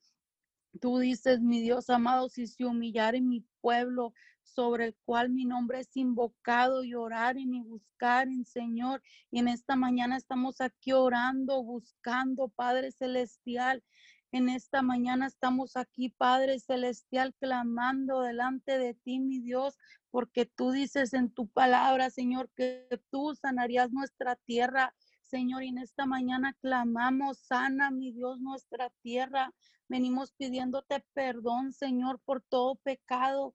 [0.80, 4.12] Tú dices, mi Dios amado, si se humillar en mi pueblo,
[4.44, 9.02] sobre el cual mi nombre es invocado y orar y buscar en Señor.
[9.30, 13.82] Y en esta mañana estamos aquí orando, buscando, Padre Celestial.
[14.30, 19.78] En esta mañana estamos aquí, Padre Celestial, clamando delante de ti, mi Dios,
[20.10, 24.94] porque tú dices en tu palabra, Señor, que tú sanarías nuestra tierra.
[25.22, 29.52] Señor, y en esta mañana clamamos, sana, mi Dios, nuestra tierra.
[29.88, 33.54] Venimos pidiéndote perdón, Señor, por todo pecado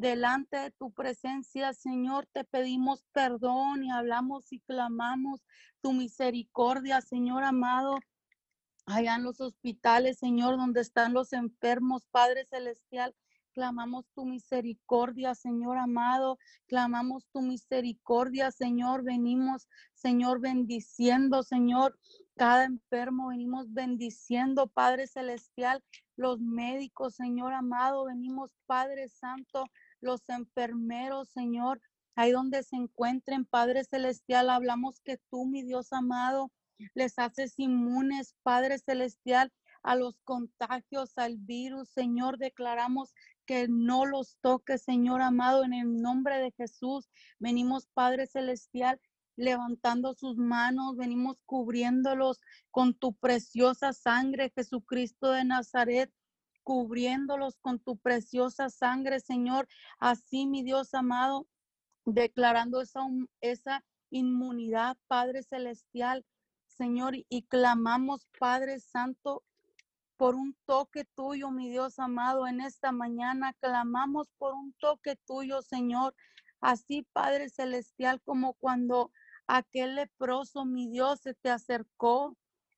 [0.00, 5.44] delante de tu presencia, Señor, te pedimos perdón y hablamos y clamamos
[5.80, 7.98] tu misericordia, Señor amado.
[8.86, 13.14] Allá en los hospitales, Señor, donde están los enfermos, Padre Celestial,
[13.52, 16.38] clamamos tu misericordia, Señor amado,
[16.68, 21.98] clamamos tu misericordia, Señor, venimos, Señor, bendiciendo, Señor,
[22.38, 25.82] cada enfermo, venimos bendiciendo, Padre Celestial,
[26.16, 29.64] los médicos, Señor amado, venimos, Padre Santo,
[30.00, 31.80] los enfermeros, Señor,
[32.14, 36.52] ahí donde se encuentren, Padre Celestial, hablamos que tú, mi Dios amado,
[36.94, 43.14] les haces inmunes, Padre Celestial, a los contagios, al virus, Señor, declaramos
[43.46, 47.08] que no los toque, Señor amado, en el nombre de Jesús.
[47.40, 49.00] Venimos, Padre Celestial,
[49.38, 56.12] levantando sus manos, venimos cubriéndolos con tu preciosa sangre, Jesucristo de Nazaret
[56.64, 59.66] cubriéndolos con tu preciosa sangre, Señor.
[59.98, 61.46] Así, mi Dios amado,
[62.04, 63.00] declarando esa,
[63.40, 66.26] esa inmunidad, Padre Celestial,
[66.66, 69.44] Señor, y clamamos, Padre Santo,
[70.18, 73.54] por un toque tuyo, mi Dios amado, en esta mañana.
[73.60, 76.14] Clamamos por un toque tuyo, Señor.
[76.60, 79.10] Así, Padre Celestial, como cuando
[79.48, 82.36] aquel leproso, mi Dios, se te acercó,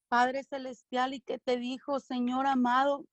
[0.08, 3.04] Padre Celestial, y que te dijo, Señor amado,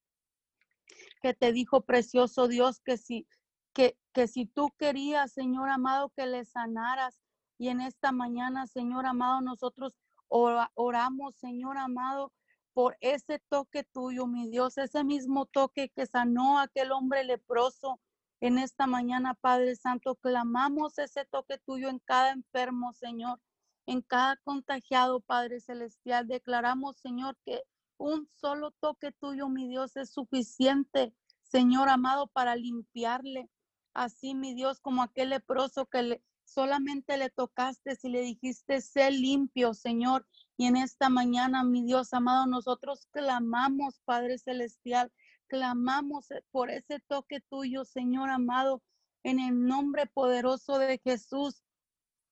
[1.21, 3.27] que te dijo, precioso Dios, que si,
[3.73, 7.19] que, que si tú querías, Señor amado, que le sanaras.
[7.57, 9.95] Y en esta mañana, Señor amado, nosotros
[10.29, 12.31] oramos, Señor amado,
[12.73, 17.99] por ese toque tuyo, mi Dios, ese mismo toque que sanó a aquel hombre leproso.
[18.39, 23.39] En esta mañana, Padre Santo, clamamos ese toque tuyo en cada enfermo, Señor,
[23.88, 26.27] en cada contagiado, Padre Celestial.
[26.27, 27.63] Declaramos, Señor, que
[27.97, 33.49] un solo toque tuyo, mi Dios, es suficiente, Señor amado, para limpiarle.
[33.93, 39.73] Así, mi Dios, como aquel leproso que solamente le tocaste y le dijiste, sé limpio,
[39.73, 40.27] Señor.
[40.57, 45.11] Y en esta mañana, mi Dios amado, nosotros clamamos, Padre Celestial,
[45.47, 48.83] clamamos eh, por ese toque tuyo, Señor amado,
[49.23, 51.63] en el nombre poderoso de Jesús,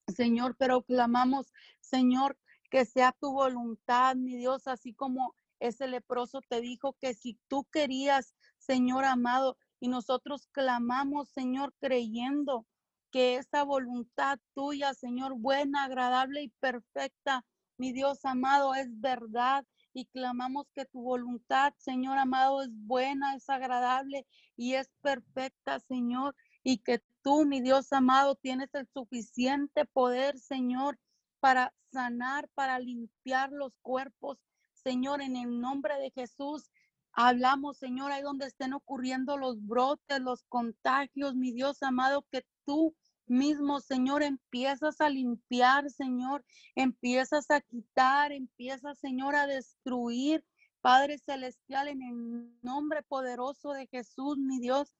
[0.07, 2.37] Señor, pero clamamos, Señor,
[2.69, 7.65] que sea tu voluntad, mi Dios, así como ese leproso te dijo que si tú
[7.71, 12.65] querías, Señor amado, y nosotros clamamos, Señor, creyendo
[13.11, 17.45] que esa voluntad tuya, Señor, buena, agradable y perfecta,
[17.77, 23.49] mi Dios amado, es verdad y clamamos que tu voluntad, Señor amado, es buena, es
[23.49, 30.37] agradable y es perfecta, Señor, y que tú, mi Dios amado, tienes el suficiente poder,
[30.37, 30.99] Señor,
[31.39, 34.37] para sanar, para limpiar los cuerpos,
[34.73, 36.69] Señor, en el nombre de Jesús.
[37.13, 42.95] Hablamos, Señor, ahí donde estén ocurriendo los brotes, los contagios, mi Dios amado, que tú
[43.25, 46.45] mismo, Señor, empiezas a limpiar, Señor,
[46.75, 50.45] empiezas a quitar, empiezas, Señor, a destruir.
[50.81, 54.93] Padre Celestial, en el nombre poderoso de Jesús, mi Dios,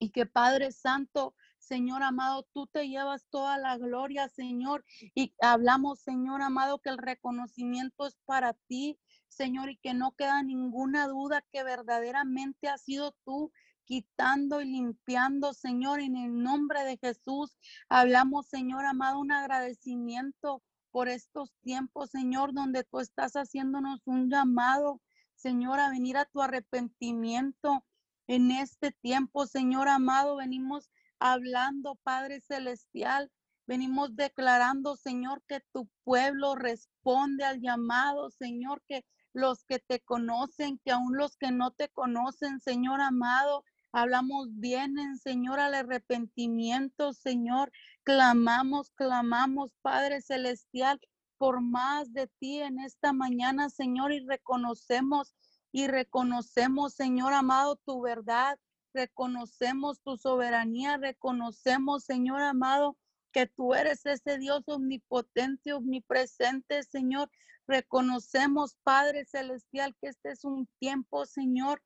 [0.00, 4.84] y que Padre Santo, Señor amado, tú te llevas toda la gloria, Señor,
[5.14, 8.98] y hablamos, Señor amado, que el reconocimiento es para ti,
[9.28, 13.52] Señor, y que no queda ninguna duda que verdaderamente ha sido tú
[13.84, 17.56] quitando y limpiando, Señor, en el nombre de Jesús.
[17.88, 25.00] Hablamos, Señor amado, un agradecimiento por estos tiempos, Señor, donde tú estás haciéndonos un llamado,
[25.36, 27.84] Señor, a venir a tu arrepentimiento.
[28.26, 30.90] En este tiempo, Señor amado, venimos
[31.30, 33.30] hablando, Padre Celestial,
[33.66, 40.78] venimos declarando, Señor, que tu pueblo responde al llamado, Señor, que los que te conocen,
[40.84, 43.64] que aún los que no te conocen, Señor amado,
[43.94, 47.70] Hablamos bien, Señor, al arrepentimiento, Señor.
[48.04, 50.98] Clamamos, clamamos, Padre Celestial,
[51.36, 55.34] por más de ti en esta mañana, Señor, y reconocemos
[55.72, 58.58] y reconocemos, Señor amado, tu verdad.
[58.94, 62.96] Reconocemos tu soberanía, reconocemos, Señor amado,
[63.32, 67.30] que tú eres ese Dios omnipotente, omnipresente, Señor.
[67.66, 71.82] Reconocemos, Padre Celestial, que este es un tiempo, Señor,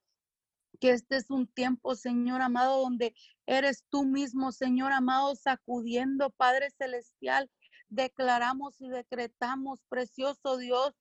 [0.81, 3.15] que este es un tiempo, Señor amado, donde
[3.47, 7.51] eres tú mismo, Señor amado, sacudiendo, Padre Celestial.
[7.89, 10.93] Declaramos y decretamos, precioso Dios,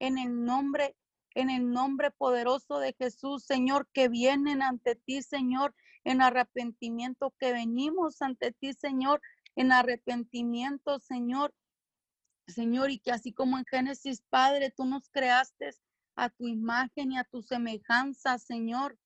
[0.00, 0.96] en el nombre,
[1.34, 5.74] en el nombre poderoso de Jesús, Señor, que vienen ante ti, Señor,
[6.04, 9.20] en arrepentimiento, que venimos ante ti, Señor,
[9.56, 11.54] en arrepentimiento, Señor.
[12.46, 15.70] Señor, y que así como en Génesis, Padre, tú nos creaste
[16.14, 18.98] a tu imagen y a tu semejanza, Señor.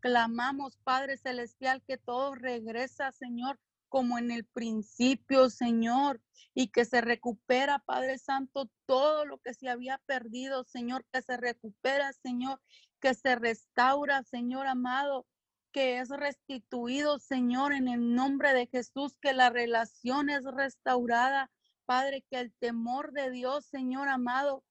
[0.00, 3.58] Clamamos, Padre Celestial, que todo regresa, Señor,
[3.94, 6.20] como en el principio, Señor,
[6.52, 11.36] y que se recupera, Padre Santo, todo lo que se había perdido, Señor, que se
[11.36, 12.60] recupera, Señor,
[12.98, 15.28] que se restaura, Señor amado,
[15.70, 21.52] que es restituido, Señor, en el nombre de Jesús, que la relación es restaurada,
[21.86, 24.64] Padre, que el temor de Dios, Señor amado,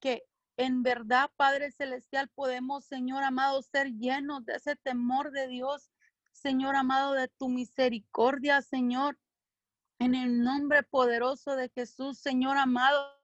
[0.00, 0.22] que
[0.56, 5.89] en verdad, Padre Celestial, podemos, Señor amado, ser llenos de ese temor de Dios,
[6.40, 9.18] Señor amado, de tu misericordia, Señor,
[9.98, 13.14] en el nombre poderoso de Jesús, Señor amado.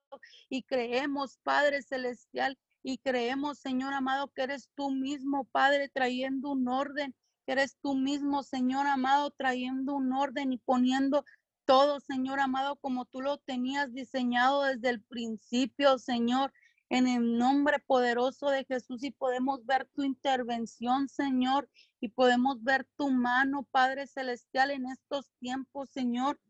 [0.50, 6.68] Y creemos, Padre Celestial, y creemos, Señor amado, que eres tú mismo, Padre, trayendo un
[6.68, 7.14] orden,
[7.46, 11.24] eres tú mismo, Señor amado, trayendo un orden y poniendo
[11.64, 16.52] todo, Señor amado, como tú lo tenías diseñado desde el principio, Señor
[16.88, 21.68] en el nombre poderoso de Jesús y podemos ver tu intervención, Señor,
[22.00, 26.40] y podemos ver tu mano, Padre Celestial, en estos tiempos, Señor.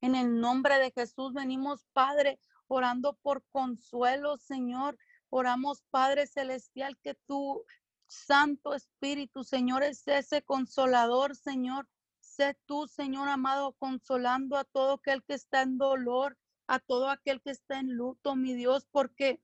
[0.00, 4.96] En el nombre de Jesús venimos, Padre, orando por consuelo, Señor.
[5.28, 7.64] Oramos, Padre Celestial, que tu
[8.06, 11.88] Santo Espíritu, Señor, es ese consolador, Señor.
[12.20, 16.36] Sé tú, Señor amado, consolando a todo aquel que está en dolor,
[16.66, 19.40] a todo aquel que está en luto, mi Dios, porque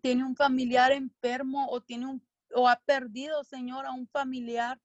[0.00, 2.22] tiene un familiar enfermo o tiene un
[2.54, 4.80] o ha perdido, Señor, a un familiar.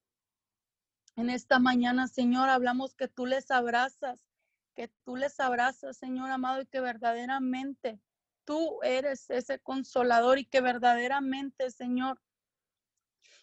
[1.15, 4.27] En esta mañana, Señor, hablamos que tú les abrazas,
[4.75, 7.99] que tú les abrazas, Señor amado, y que verdaderamente
[8.43, 12.21] tú eres ese consolador y que verdaderamente, Señor,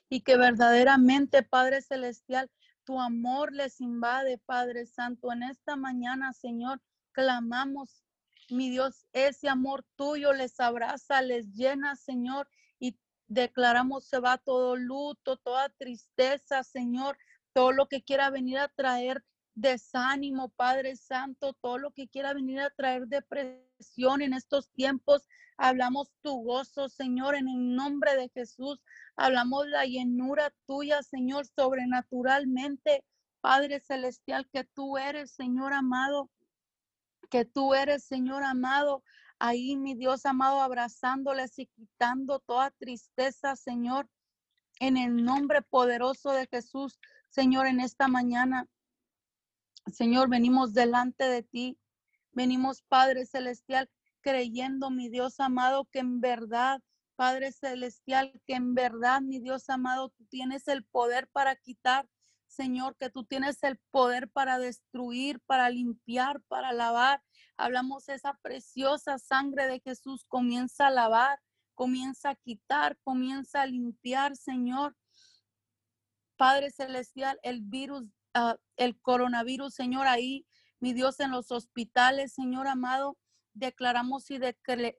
[0.08, 2.50] y que verdaderamente, Padre Celestial,
[2.84, 5.32] tu amor les invade, Padre Santo.
[5.32, 6.82] En esta mañana, Señor,
[7.12, 8.01] clamamos,
[8.50, 12.96] mi Dios, ese amor tuyo les abraza, les llena, Señor, y
[13.28, 17.18] declaramos se va todo luto, toda tristeza, Señor,
[17.52, 19.24] todo lo que quiera venir a traer
[19.54, 25.28] desánimo, Padre Santo, todo lo que quiera venir a traer depresión en estos tiempos.
[25.58, 28.80] Hablamos tu gozo, Señor, en el nombre de Jesús.
[29.16, 33.04] Hablamos la llenura tuya, Señor, sobrenaturalmente.
[33.40, 36.30] Padre Celestial, que tú eres, Señor amado,
[37.32, 39.02] que tú eres, Señor amado,
[39.38, 44.06] ahí, mi Dios amado, abrazándoles y quitando toda tristeza, Señor,
[44.80, 48.68] en el nombre poderoso de Jesús, Señor, en esta mañana.
[49.90, 51.78] Señor, venimos delante de ti.
[52.32, 53.88] Venimos, Padre Celestial,
[54.20, 56.82] creyendo, mi Dios amado, que en verdad,
[57.16, 62.06] Padre Celestial, que en verdad, mi Dios amado, tú tienes el poder para quitar,
[62.52, 67.22] Señor, que tú tienes el poder para destruir, para limpiar, para lavar.
[67.56, 71.40] Hablamos esa preciosa sangre de Jesús, comienza a lavar,
[71.74, 74.96] comienza a quitar, comienza a limpiar, Señor.
[76.36, 80.46] Padre Celestial, el virus Ah, el coronavirus, Señor, ahí,
[80.80, 83.18] mi Dios, en los hospitales, Señor amado,
[83.52, 84.38] declaramos y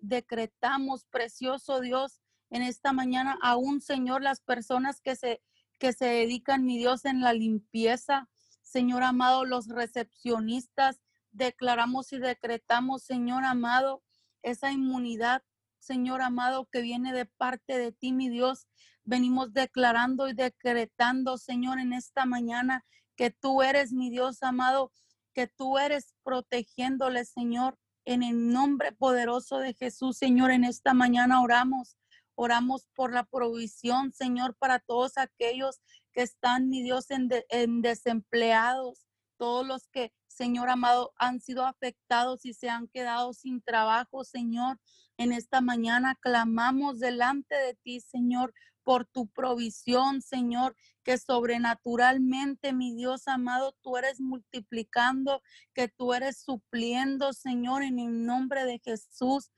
[0.01, 5.41] decretamos, precioso Dios, en esta mañana, aún, Señor, las personas que se,
[5.79, 8.29] que se dedican, mi Dios, en la limpieza,
[8.61, 11.01] Señor amado, los recepcionistas,
[11.31, 14.03] declaramos y decretamos, Señor amado,
[14.41, 15.43] esa inmunidad,
[15.79, 18.67] Señor amado, que viene de parte de ti, mi Dios.
[19.03, 24.91] Venimos declarando y decretando, Señor, en esta mañana que tú eres mi Dios amado,
[25.33, 31.41] que tú eres protegiéndole, Señor, en el nombre poderoso de Jesús, Señor, en esta mañana
[31.41, 31.97] oramos.
[32.35, 35.81] Oramos por la provisión, Señor, para todos aquellos
[36.13, 39.05] que están, mi Dios, en, en desempleados,
[39.37, 44.79] todos los que, Señor amado, han sido afectados y se han quedado sin trabajo, Señor.
[45.17, 48.53] En esta mañana clamamos delante de ti, Señor,
[48.83, 55.41] por tu provisión, Señor, que sobrenaturalmente, mi Dios amado, tú eres multiplicando,
[55.73, 59.51] que tú eres supliendo, Señor, en el nombre de Jesús.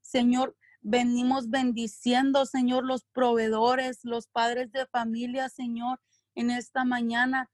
[0.00, 6.00] Señor, venimos bendiciendo, Señor, los proveedores, los padres de familia, Señor,
[6.34, 7.50] en esta mañana.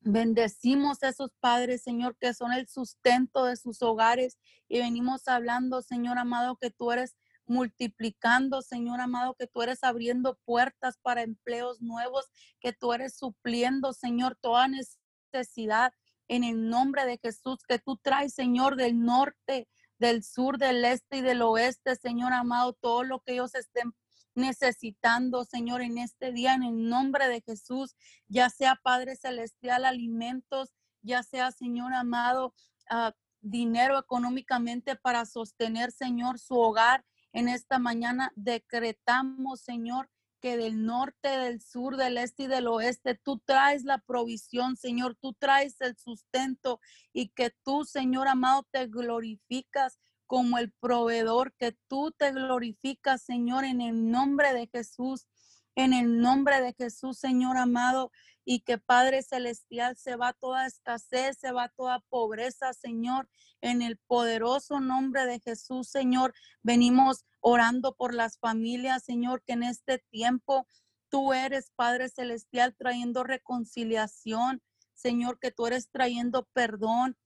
[0.00, 4.38] Bendecimos a esos padres, Señor, que son el sustento de sus hogares.
[4.68, 10.38] Y venimos hablando, Señor amado, que tú eres multiplicando, Señor amado, que tú eres abriendo
[10.44, 12.26] puertas para empleos nuevos,
[12.60, 15.92] que tú eres supliendo, Señor, toda necesidad
[16.28, 19.66] en el nombre de Jesús, que tú traes, Señor, del norte,
[19.98, 23.94] del sur, del este y del oeste, Señor amado, todo lo que ellos estén
[24.34, 27.96] necesitando, Señor, en este día, en el nombre de Jesús,
[28.28, 30.72] ya sea Padre Celestial, alimentos,
[31.02, 32.54] ya sea, Señor amado,
[32.88, 40.10] ah, dinero económicamente para sostener, Señor, su hogar en esta mañana decretamos, Señor,
[40.40, 45.16] que del norte, del sur, del este y del oeste, tú traes la provisión, Señor,
[45.16, 46.80] tú traes el sustento
[47.12, 53.64] y que tú, Señor amado, te glorificas como el proveedor, que tú te glorificas, Señor,
[53.64, 55.26] en el nombre de Jesús,
[55.74, 58.10] en el nombre de Jesús, Señor amado,
[58.50, 63.28] y que Padre Celestial se va toda escasez, se va toda pobreza, Señor,
[63.60, 66.32] en el poderoso nombre de Jesús, Señor.
[66.62, 70.66] Venimos orando por las familias, Señor, que en este tiempo
[71.10, 74.62] tú eres, Padre Celestial, trayendo reconciliación,
[74.94, 77.18] Señor, que tú eres trayendo perdón,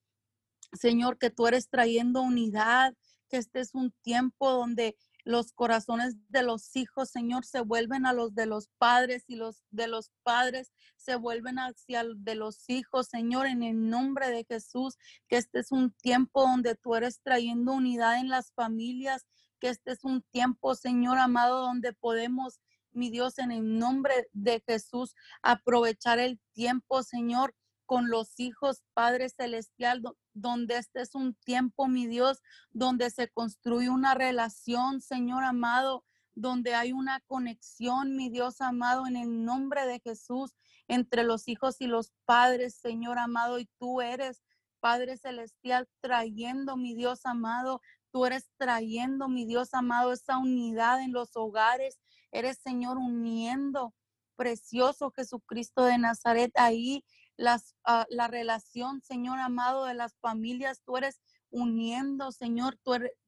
[0.73, 2.95] Señor, que tú eres trayendo unidad,
[3.29, 8.13] que este es un tiempo donde los corazones de los hijos, Señor, se vuelven a
[8.13, 13.09] los de los padres y los de los padres se vuelven hacia de los hijos,
[13.09, 14.97] Señor, en el nombre de Jesús,
[15.29, 19.27] que este es un tiempo donde tú eres trayendo unidad en las familias,
[19.61, 22.61] que este es un tiempo, Señor amado, donde podemos,
[22.91, 27.55] mi Dios, en el nombre de Jesús, aprovechar el tiempo, Señor,
[27.93, 30.01] con los hijos, Padre Celestial,
[30.33, 36.03] donde este es un tiempo, mi Dios, donde se construye una relación, Señor amado,
[36.35, 40.57] donde hay una conexión, mi Dios amado, en el nombre de Jesús,
[40.89, 44.43] entre los hijos y los padres, Señor amado, y tú eres,
[44.81, 51.13] Padre Celestial, trayendo, mi Dios amado, tú eres trayendo, mi Dios amado, esa unidad en
[51.13, 51.99] los hogares,
[52.31, 53.93] eres, Señor, uniendo,
[54.35, 57.05] precioso Jesucristo de Nazaret, ahí
[57.43, 60.81] las, ah, la relación, Señor amado, de las familias.
[60.85, 61.21] Tú eres
[61.51, 62.79] uniendo, Señor,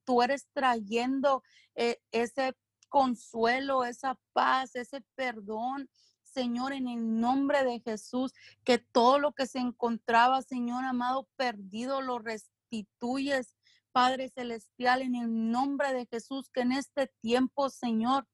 [0.05, 1.43] tú eres, trayendo
[1.75, 2.55] eh, ese
[2.89, 5.89] consuelo, esa paz, ese perdón.
[6.23, 12.01] Señor, en el nombre de Jesús, que todo lo que se encontraba, Señor amado, perdido,
[12.01, 13.55] lo restituyes,
[13.91, 18.27] Padre Celestial, en el nombre de Jesús, que en este tiempo, Señor,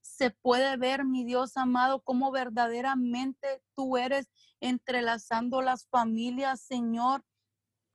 [0.00, 4.28] se puede ver, mi Dios amado, cómo verdaderamente tú eres
[4.64, 7.22] entrelazando las familias, Señor,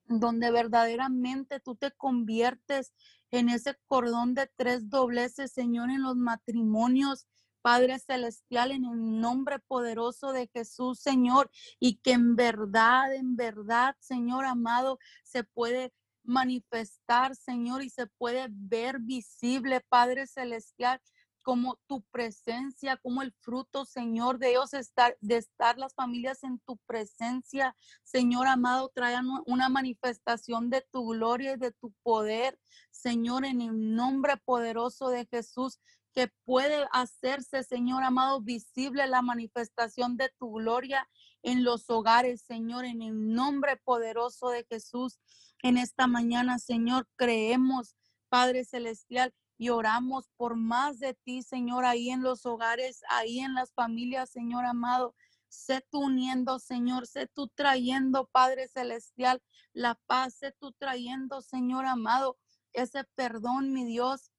[0.06, 2.94] donde verdaderamente tú te conviertes
[3.32, 7.28] en ese cordón de tres dobleces, Señor, en los matrimonios.
[7.62, 13.98] Padre Celestial, en el nombre poderoso de Jesús, Señor, y que en verdad, en verdad,
[14.00, 15.92] Señor amado, se puede
[16.24, 21.02] manifestar, Señor, y se puede ver visible, Padre Celestial,
[21.42, 26.60] como tu presencia, como el fruto, Señor, de Dios, estar, de estar las familias en
[26.60, 32.60] tu presencia, Señor amado, traigan una manifestación de tu gloria y de tu poder,
[32.92, 35.80] Señor, en el nombre poderoso de Jesús,
[36.14, 41.08] que puede hacerse, Señor amado, visible la manifestación de tu gloria
[41.44, 45.20] en los hogares, Señor, en el nombre poderoso de Jesús.
[45.62, 47.96] En esta mañana, Señor, creemos,
[48.30, 53.54] Padre Celestial, y oramos por más de ti, Señor, ahí en los hogares, ahí en
[53.54, 55.16] las familias, Señor amado.
[55.50, 59.44] Sé tú uniendo, Señor, sé tú trayendo, Padre Celestial,
[59.74, 62.38] la paz, sé tú trayendo, Señor amado,
[62.72, 64.32] ese perdón, mi Dios.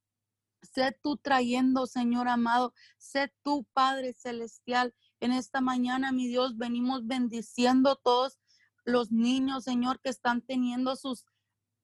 [0.62, 4.94] Sé tú trayendo, Señor amado, sé tú, Padre Celestial.
[5.20, 8.38] En esta mañana, mi Dios, venimos bendiciendo todos
[8.84, 11.26] los niños, Señor, que están teniendo sus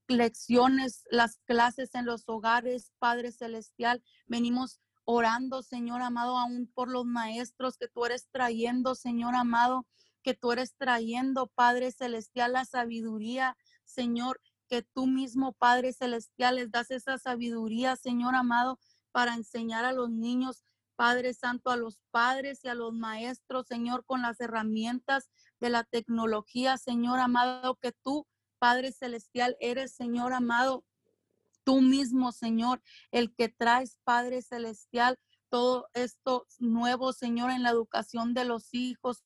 [0.09, 4.03] lecciones, las clases en los hogares, Padre Celestial.
[4.27, 9.87] Venimos orando, Señor amado, aún por los maestros que tú eres trayendo, Señor amado,
[10.23, 16.71] que tú eres trayendo, Padre Celestial, la sabiduría, Señor, que tú mismo, Padre Celestial, les
[16.71, 18.81] das esa sabiduría, Señor amado,
[19.13, 20.65] para enseñar a los niños,
[20.97, 25.31] Padre Santo, a los padres y a los maestros, Señor, con las herramientas
[25.61, 28.27] de la tecnología, Señor amado, que tú
[28.59, 30.85] Padre Celestial, eres, Señor amado,
[31.65, 32.81] tú mismo, Señor,
[33.11, 39.25] el que traes, Padre Celestial, todo esto nuevo, Señor, en la educación de los hijos.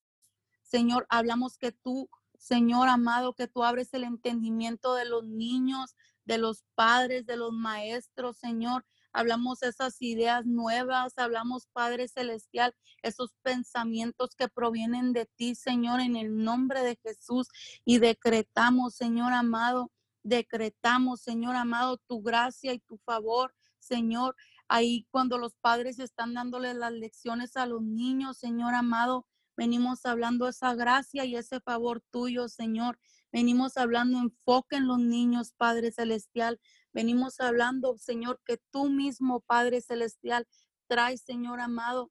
[0.63, 2.09] Señor, hablamos que tú,
[2.39, 7.53] Señor amado, que tú abres el entendimiento de los niños, de los padres, de los
[7.53, 15.55] maestros, Señor, hablamos esas ideas nuevas, hablamos, Padre Celestial, esos pensamientos que provienen de ti,
[15.55, 17.49] Señor, en el nombre de Jesús.
[17.85, 19.91] Y decretamos, Señor amado,
[20.23, 24.37] decretamos, Señor amado, tu gracia y tu favor, Señor.
[24.69, 30.49] Ahí cuando los padres están dándole las lecciones a los niños, Señor amado, venimos hablando
[30.49, 32.99] esa gracia y ese favor tuyo, Señor.
[33.33, 36.61] Venimos hablando enfoque en los niños, Padre Celestial.
[36.93, 40.47] Venimos hablando, Señor, que tú mismo, Padre Celestial,
[40.87, 42.11] traes, Señor amado,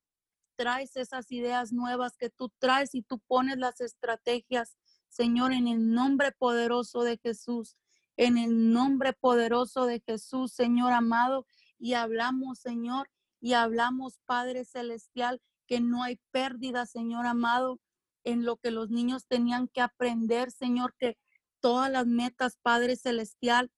[0.55, 4.77] traes esas ideas nuevas que tú traes y tú pones las estrategias,
[5.09, 7.77] Señor, en el nombre poderoso de Jesús,
[8.17, 11.45] en el nombre poderoso de Jesús, Señor amado,
[11.77, 13.09] y hablamos, Señor,
[13.41, 17.79] y hablamos, Padre Celestial, que no hay pérdida, Señor amado,
[18.23, 21.17] en lo que los niños tenían que aprender, Señor, que
[21.59, 23.71] todas las metas, Padre Celestial,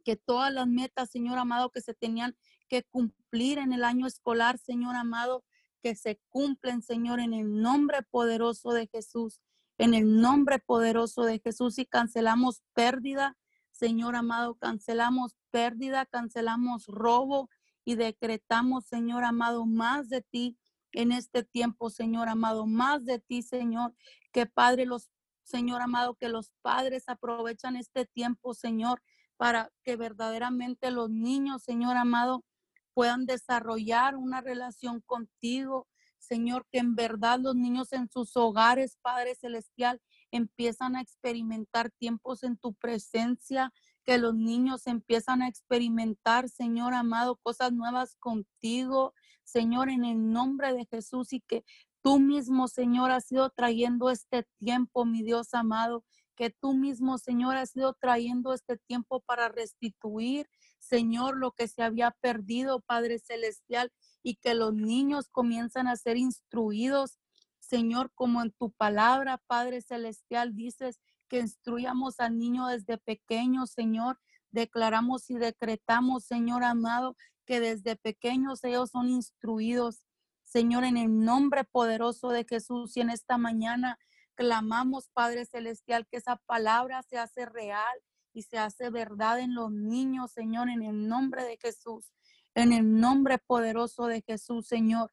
[0.00, 2.36] que todas las metas, Señor amado, que se tenían
[2.68, 5.44] que cumplir en el año escolar, Señor amado,
[5.82, 9.40] que se cumplen, Señor, en el nombre poderoso de Jesús,
[9.78, 13.36] en el nombre poderoso de Jesús y cancelamos pérdida,
[13.70, 17.48] Señor amado, cancelamos pérdida, cancelamos robo
[17.84, 20.58] y decretamos, Señor amado, más de ti
[20.92, 23.94] en este tiempo, Señor amado, más de ti, Señor,
[24.32, 25.10] que Padre, los,
[25.44, 29.02] Señor amado, que los padres aprovechan este tiempo, Señor,
[29.40, 32.44] para que verdaderamente los niños, Señor amado,
[32.92, 35.88] puedan desarrollar una relación contigo.
[36.18, 39.98] Señor, que en verdad los niños en sus hogares, Padre Celestial,
[40.30, 43.72] empiezan a experimentar tiempos en tu presencia,
[44.04, 49.14] que los niños empiezan a experimentar, Señor amado, cosas nuevas contigo,
[49.44, 51.64] Señor, en el nombre de Jesús y que
[52.02, 56.04] tú mismo, Señor, has ido trayendo este tiempo, mi Dios amado,
[56.40, 61.82] que tú mismo, Señor, has ido trayendo este tiempo para restituir, Señor, lo que se
[61.82, 67.18] había perdido, Padre Celestial, y que los niños comienzan a ser instruidos,
[67.58, 74.18] Señor, como en tu palabra, Padre Celestial, dices que instruyamos al niño desde pequeño, Señor.
[74.50, 80.06] Declaramos y decretamos, Señor amado, que desde pequeños ellos son instruidos.
[80.44, 83.98] Señor, en el nombre poderoso de Jesús y en esta mañana
[84.40, 89.70] clamamos, Padre Celestial, que esa palabra se hace real, y se hace verdad en los
[89.70, 92.10] niños, Señor, en el nombre de Jesús,
[92.54, 95.12] en el nombre poderoso de Jesús, Señor.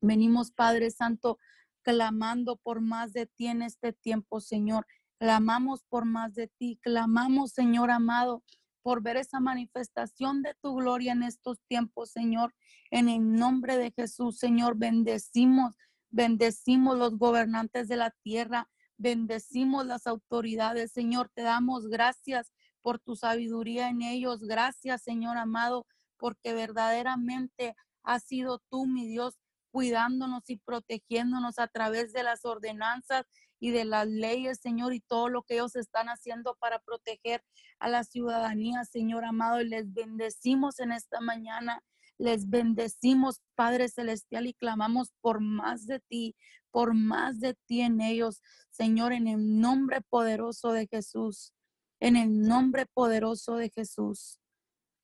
[0.00, 1.38] Venimos, Padre Santo,
[1.82, 4.84] clamando por más de ti en este tiempo, Señor.
[5.20, 8.42] Clamamos por más de ti, clamamos, Señor amado,
[8.82, 12.52] por ver esa manifestación de tu gloria en estos tiempos, Señor.
[12.90, 15.76] En el nombre de Jesús, Señor, bendecimos,
[16.10, 21.30] bendecimos los gobernantes de la tierra, bendecimos las autoridades, Señor.
[21.34, 22.52] Te damos gracias
[22.82, 24.42] por tu sabiduría en ellos.
[24.42, 25.86] Gracias, Señor amado,
[26.18, 29.38] porque verdaderamente has sido tú, mi Dios,
[29.70, 33.24] cuidándonos y protegiéndonos a través de las ordenanzas
[33.60, 37.44] y de las leyes, Señor, y todo lo que ellos están haciendo para proteger
[37.78, 39.60] a la ciudadanía, Señor amado.
[39.60, 41.82] Y les bendecimos en esta mañana.
[42.20, 46.36] Les bendecimos, Padre Celestial, y clamamos por más de ti,
[46.70, 51.54] por más de ti en ellos, Señor, en el nombre poderoso de Jesús.
[51.98, 54.38] En el nombre poderoso de Jesús.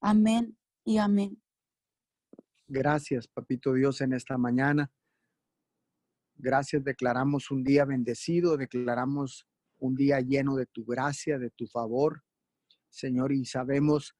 [0.02, 1.42] Amén y amén.
[2.68, 4.92] Gracias, Papito Dios, en esta mañana.
[6.34, 9.46] Gracias, declaramos un día bendecido, declaramos
[9.78, 12.24] un día lleno de tu gracia, de tu favor,
[12.90, 14.14] Señor, y sabemos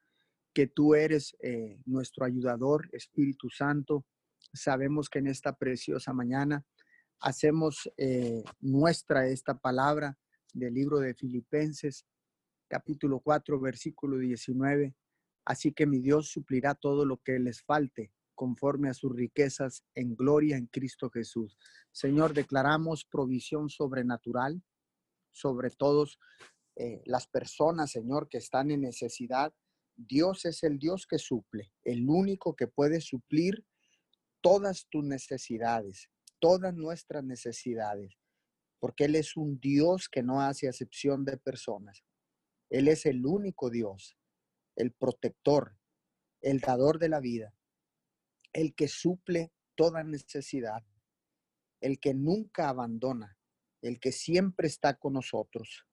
[0.57, 4.07] que tú eres eh, nuestro ayudador, Espíritu Santo.
[4.55, 6.65] Sabemos que en esta preciosa mañana
[7.21, 10.17] hacemos eh, nuestra esta palabra
[10.55, 12.07] del libro de Filipenses,
[12.69, 14.95] capítulo 4, versículo 19.
[15.45, 20.17] Así que mi Dios suplirá todo lo que les falte conforme a sus riquezas en
[20.17, 21.59] gloria en Cristo Jesús.
[21.93, 24.63] Señor, declaramos provisión sobrenatural
[25.33, 26.19] sobre todos
[26.77, 29.53] eh, las personas, Señor, que están en necesidad.
[29.97, 33.65] Dios es el Dios que suple, el único que puede suplir
[34.41, 38.17] todas tus necesidades, todas nuestras necesidades,
[38.79, 42.05] porque Él es un Dios que no hace acepción de personas.
[42.71, 44.17] Él es el único Dios,
[44.77, 45.77] el protector,
[46.43, 47.57] el dador de la vida
[48.57, 50.83] el que suple toda necesidad,
[51.83, 53.39] el que nunca abandona,
[53.83, 55.87] el que siempre está con nosotros.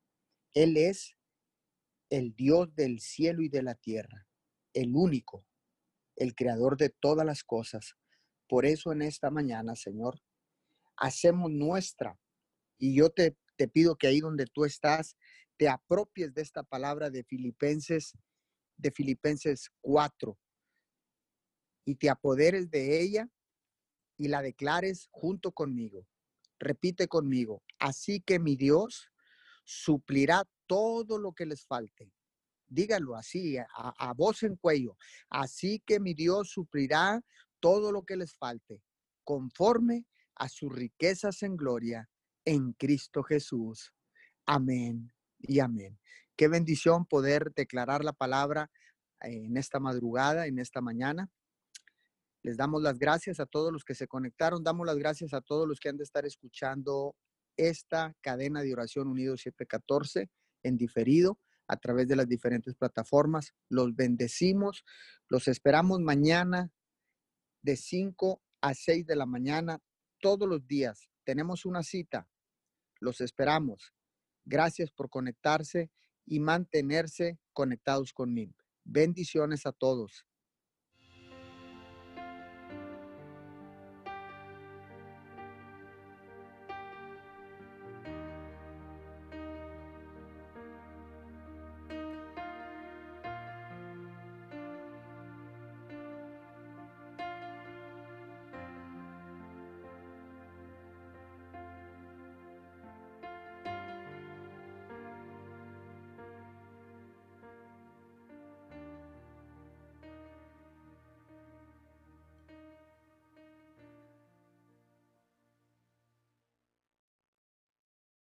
[0.54, 1.18] Él es
[2.14, 4.28] el Dios del cielo y de la tierra,
[4.74, 5.48] el único,
[6.16, 7.96] el creador de todas las cosas.
[8.48, 10.22] Por eso en esta mañana, Señor,
[10.96, 12.20] hacemos nuestra,
[12.78, 15.18] y yo te, te pido que ahí donde tú estás,
[15.58, 18.16] te apropies de esta palabra de Filipenses,
[18.78, 20.38] de Filipenses 4,
[21.84, 23.28] y te apoderes de ella
[24.20, 26.06] y la declares junto conmigo.
[26.60, 29.10] Repite conmigo, así que mi Dios
[29.64, 30.44] suplirá
[30.74, 32.12] todo lo que les falte.
[32.68, 34.98] Dígalo así, a, voz en cuello.
[35.30, 37.22] Así que mi Dios suplirá
[37.60, 38.82] todo lo que les falte,
[39.24, 42.10] conforme a sus riquezas en gloria
[42.44, 43.94] en Cristo Jesús.
[44.48, 46.00] Amén y amén.
[46.36, 48.72] Qué bendición poder declarar la palabra
[49.20, 51.30] en esta madrugada, en esta mañana.
[52.42, 55.68] Les damos las gracias a todos los que se conectaron, damos las gracias a todos
[55.68, 57.16] los que han de estar escuchando
[57.58, 60.32] esta cadena de oración Unido 714
[60.64, 63.54] en diferido a través de las diferentes plataformas.
[63.70, 64.84] Los bendecimos,
[65.30, 66.72] los esperamos mañana
[67.62, 69.80] de 5 a 6 de la mañana
[70.20, 71.10] todos los días.
[71.24, 72.28] Tenemos una cita,
[73.00, 73.94] los esperamos.
[74.46, 75.92] Gracias por conectarse
[76.26, 78.56] y mantenerse conectados conmigo.
[78.84, 80.26] Bendiciones a todos.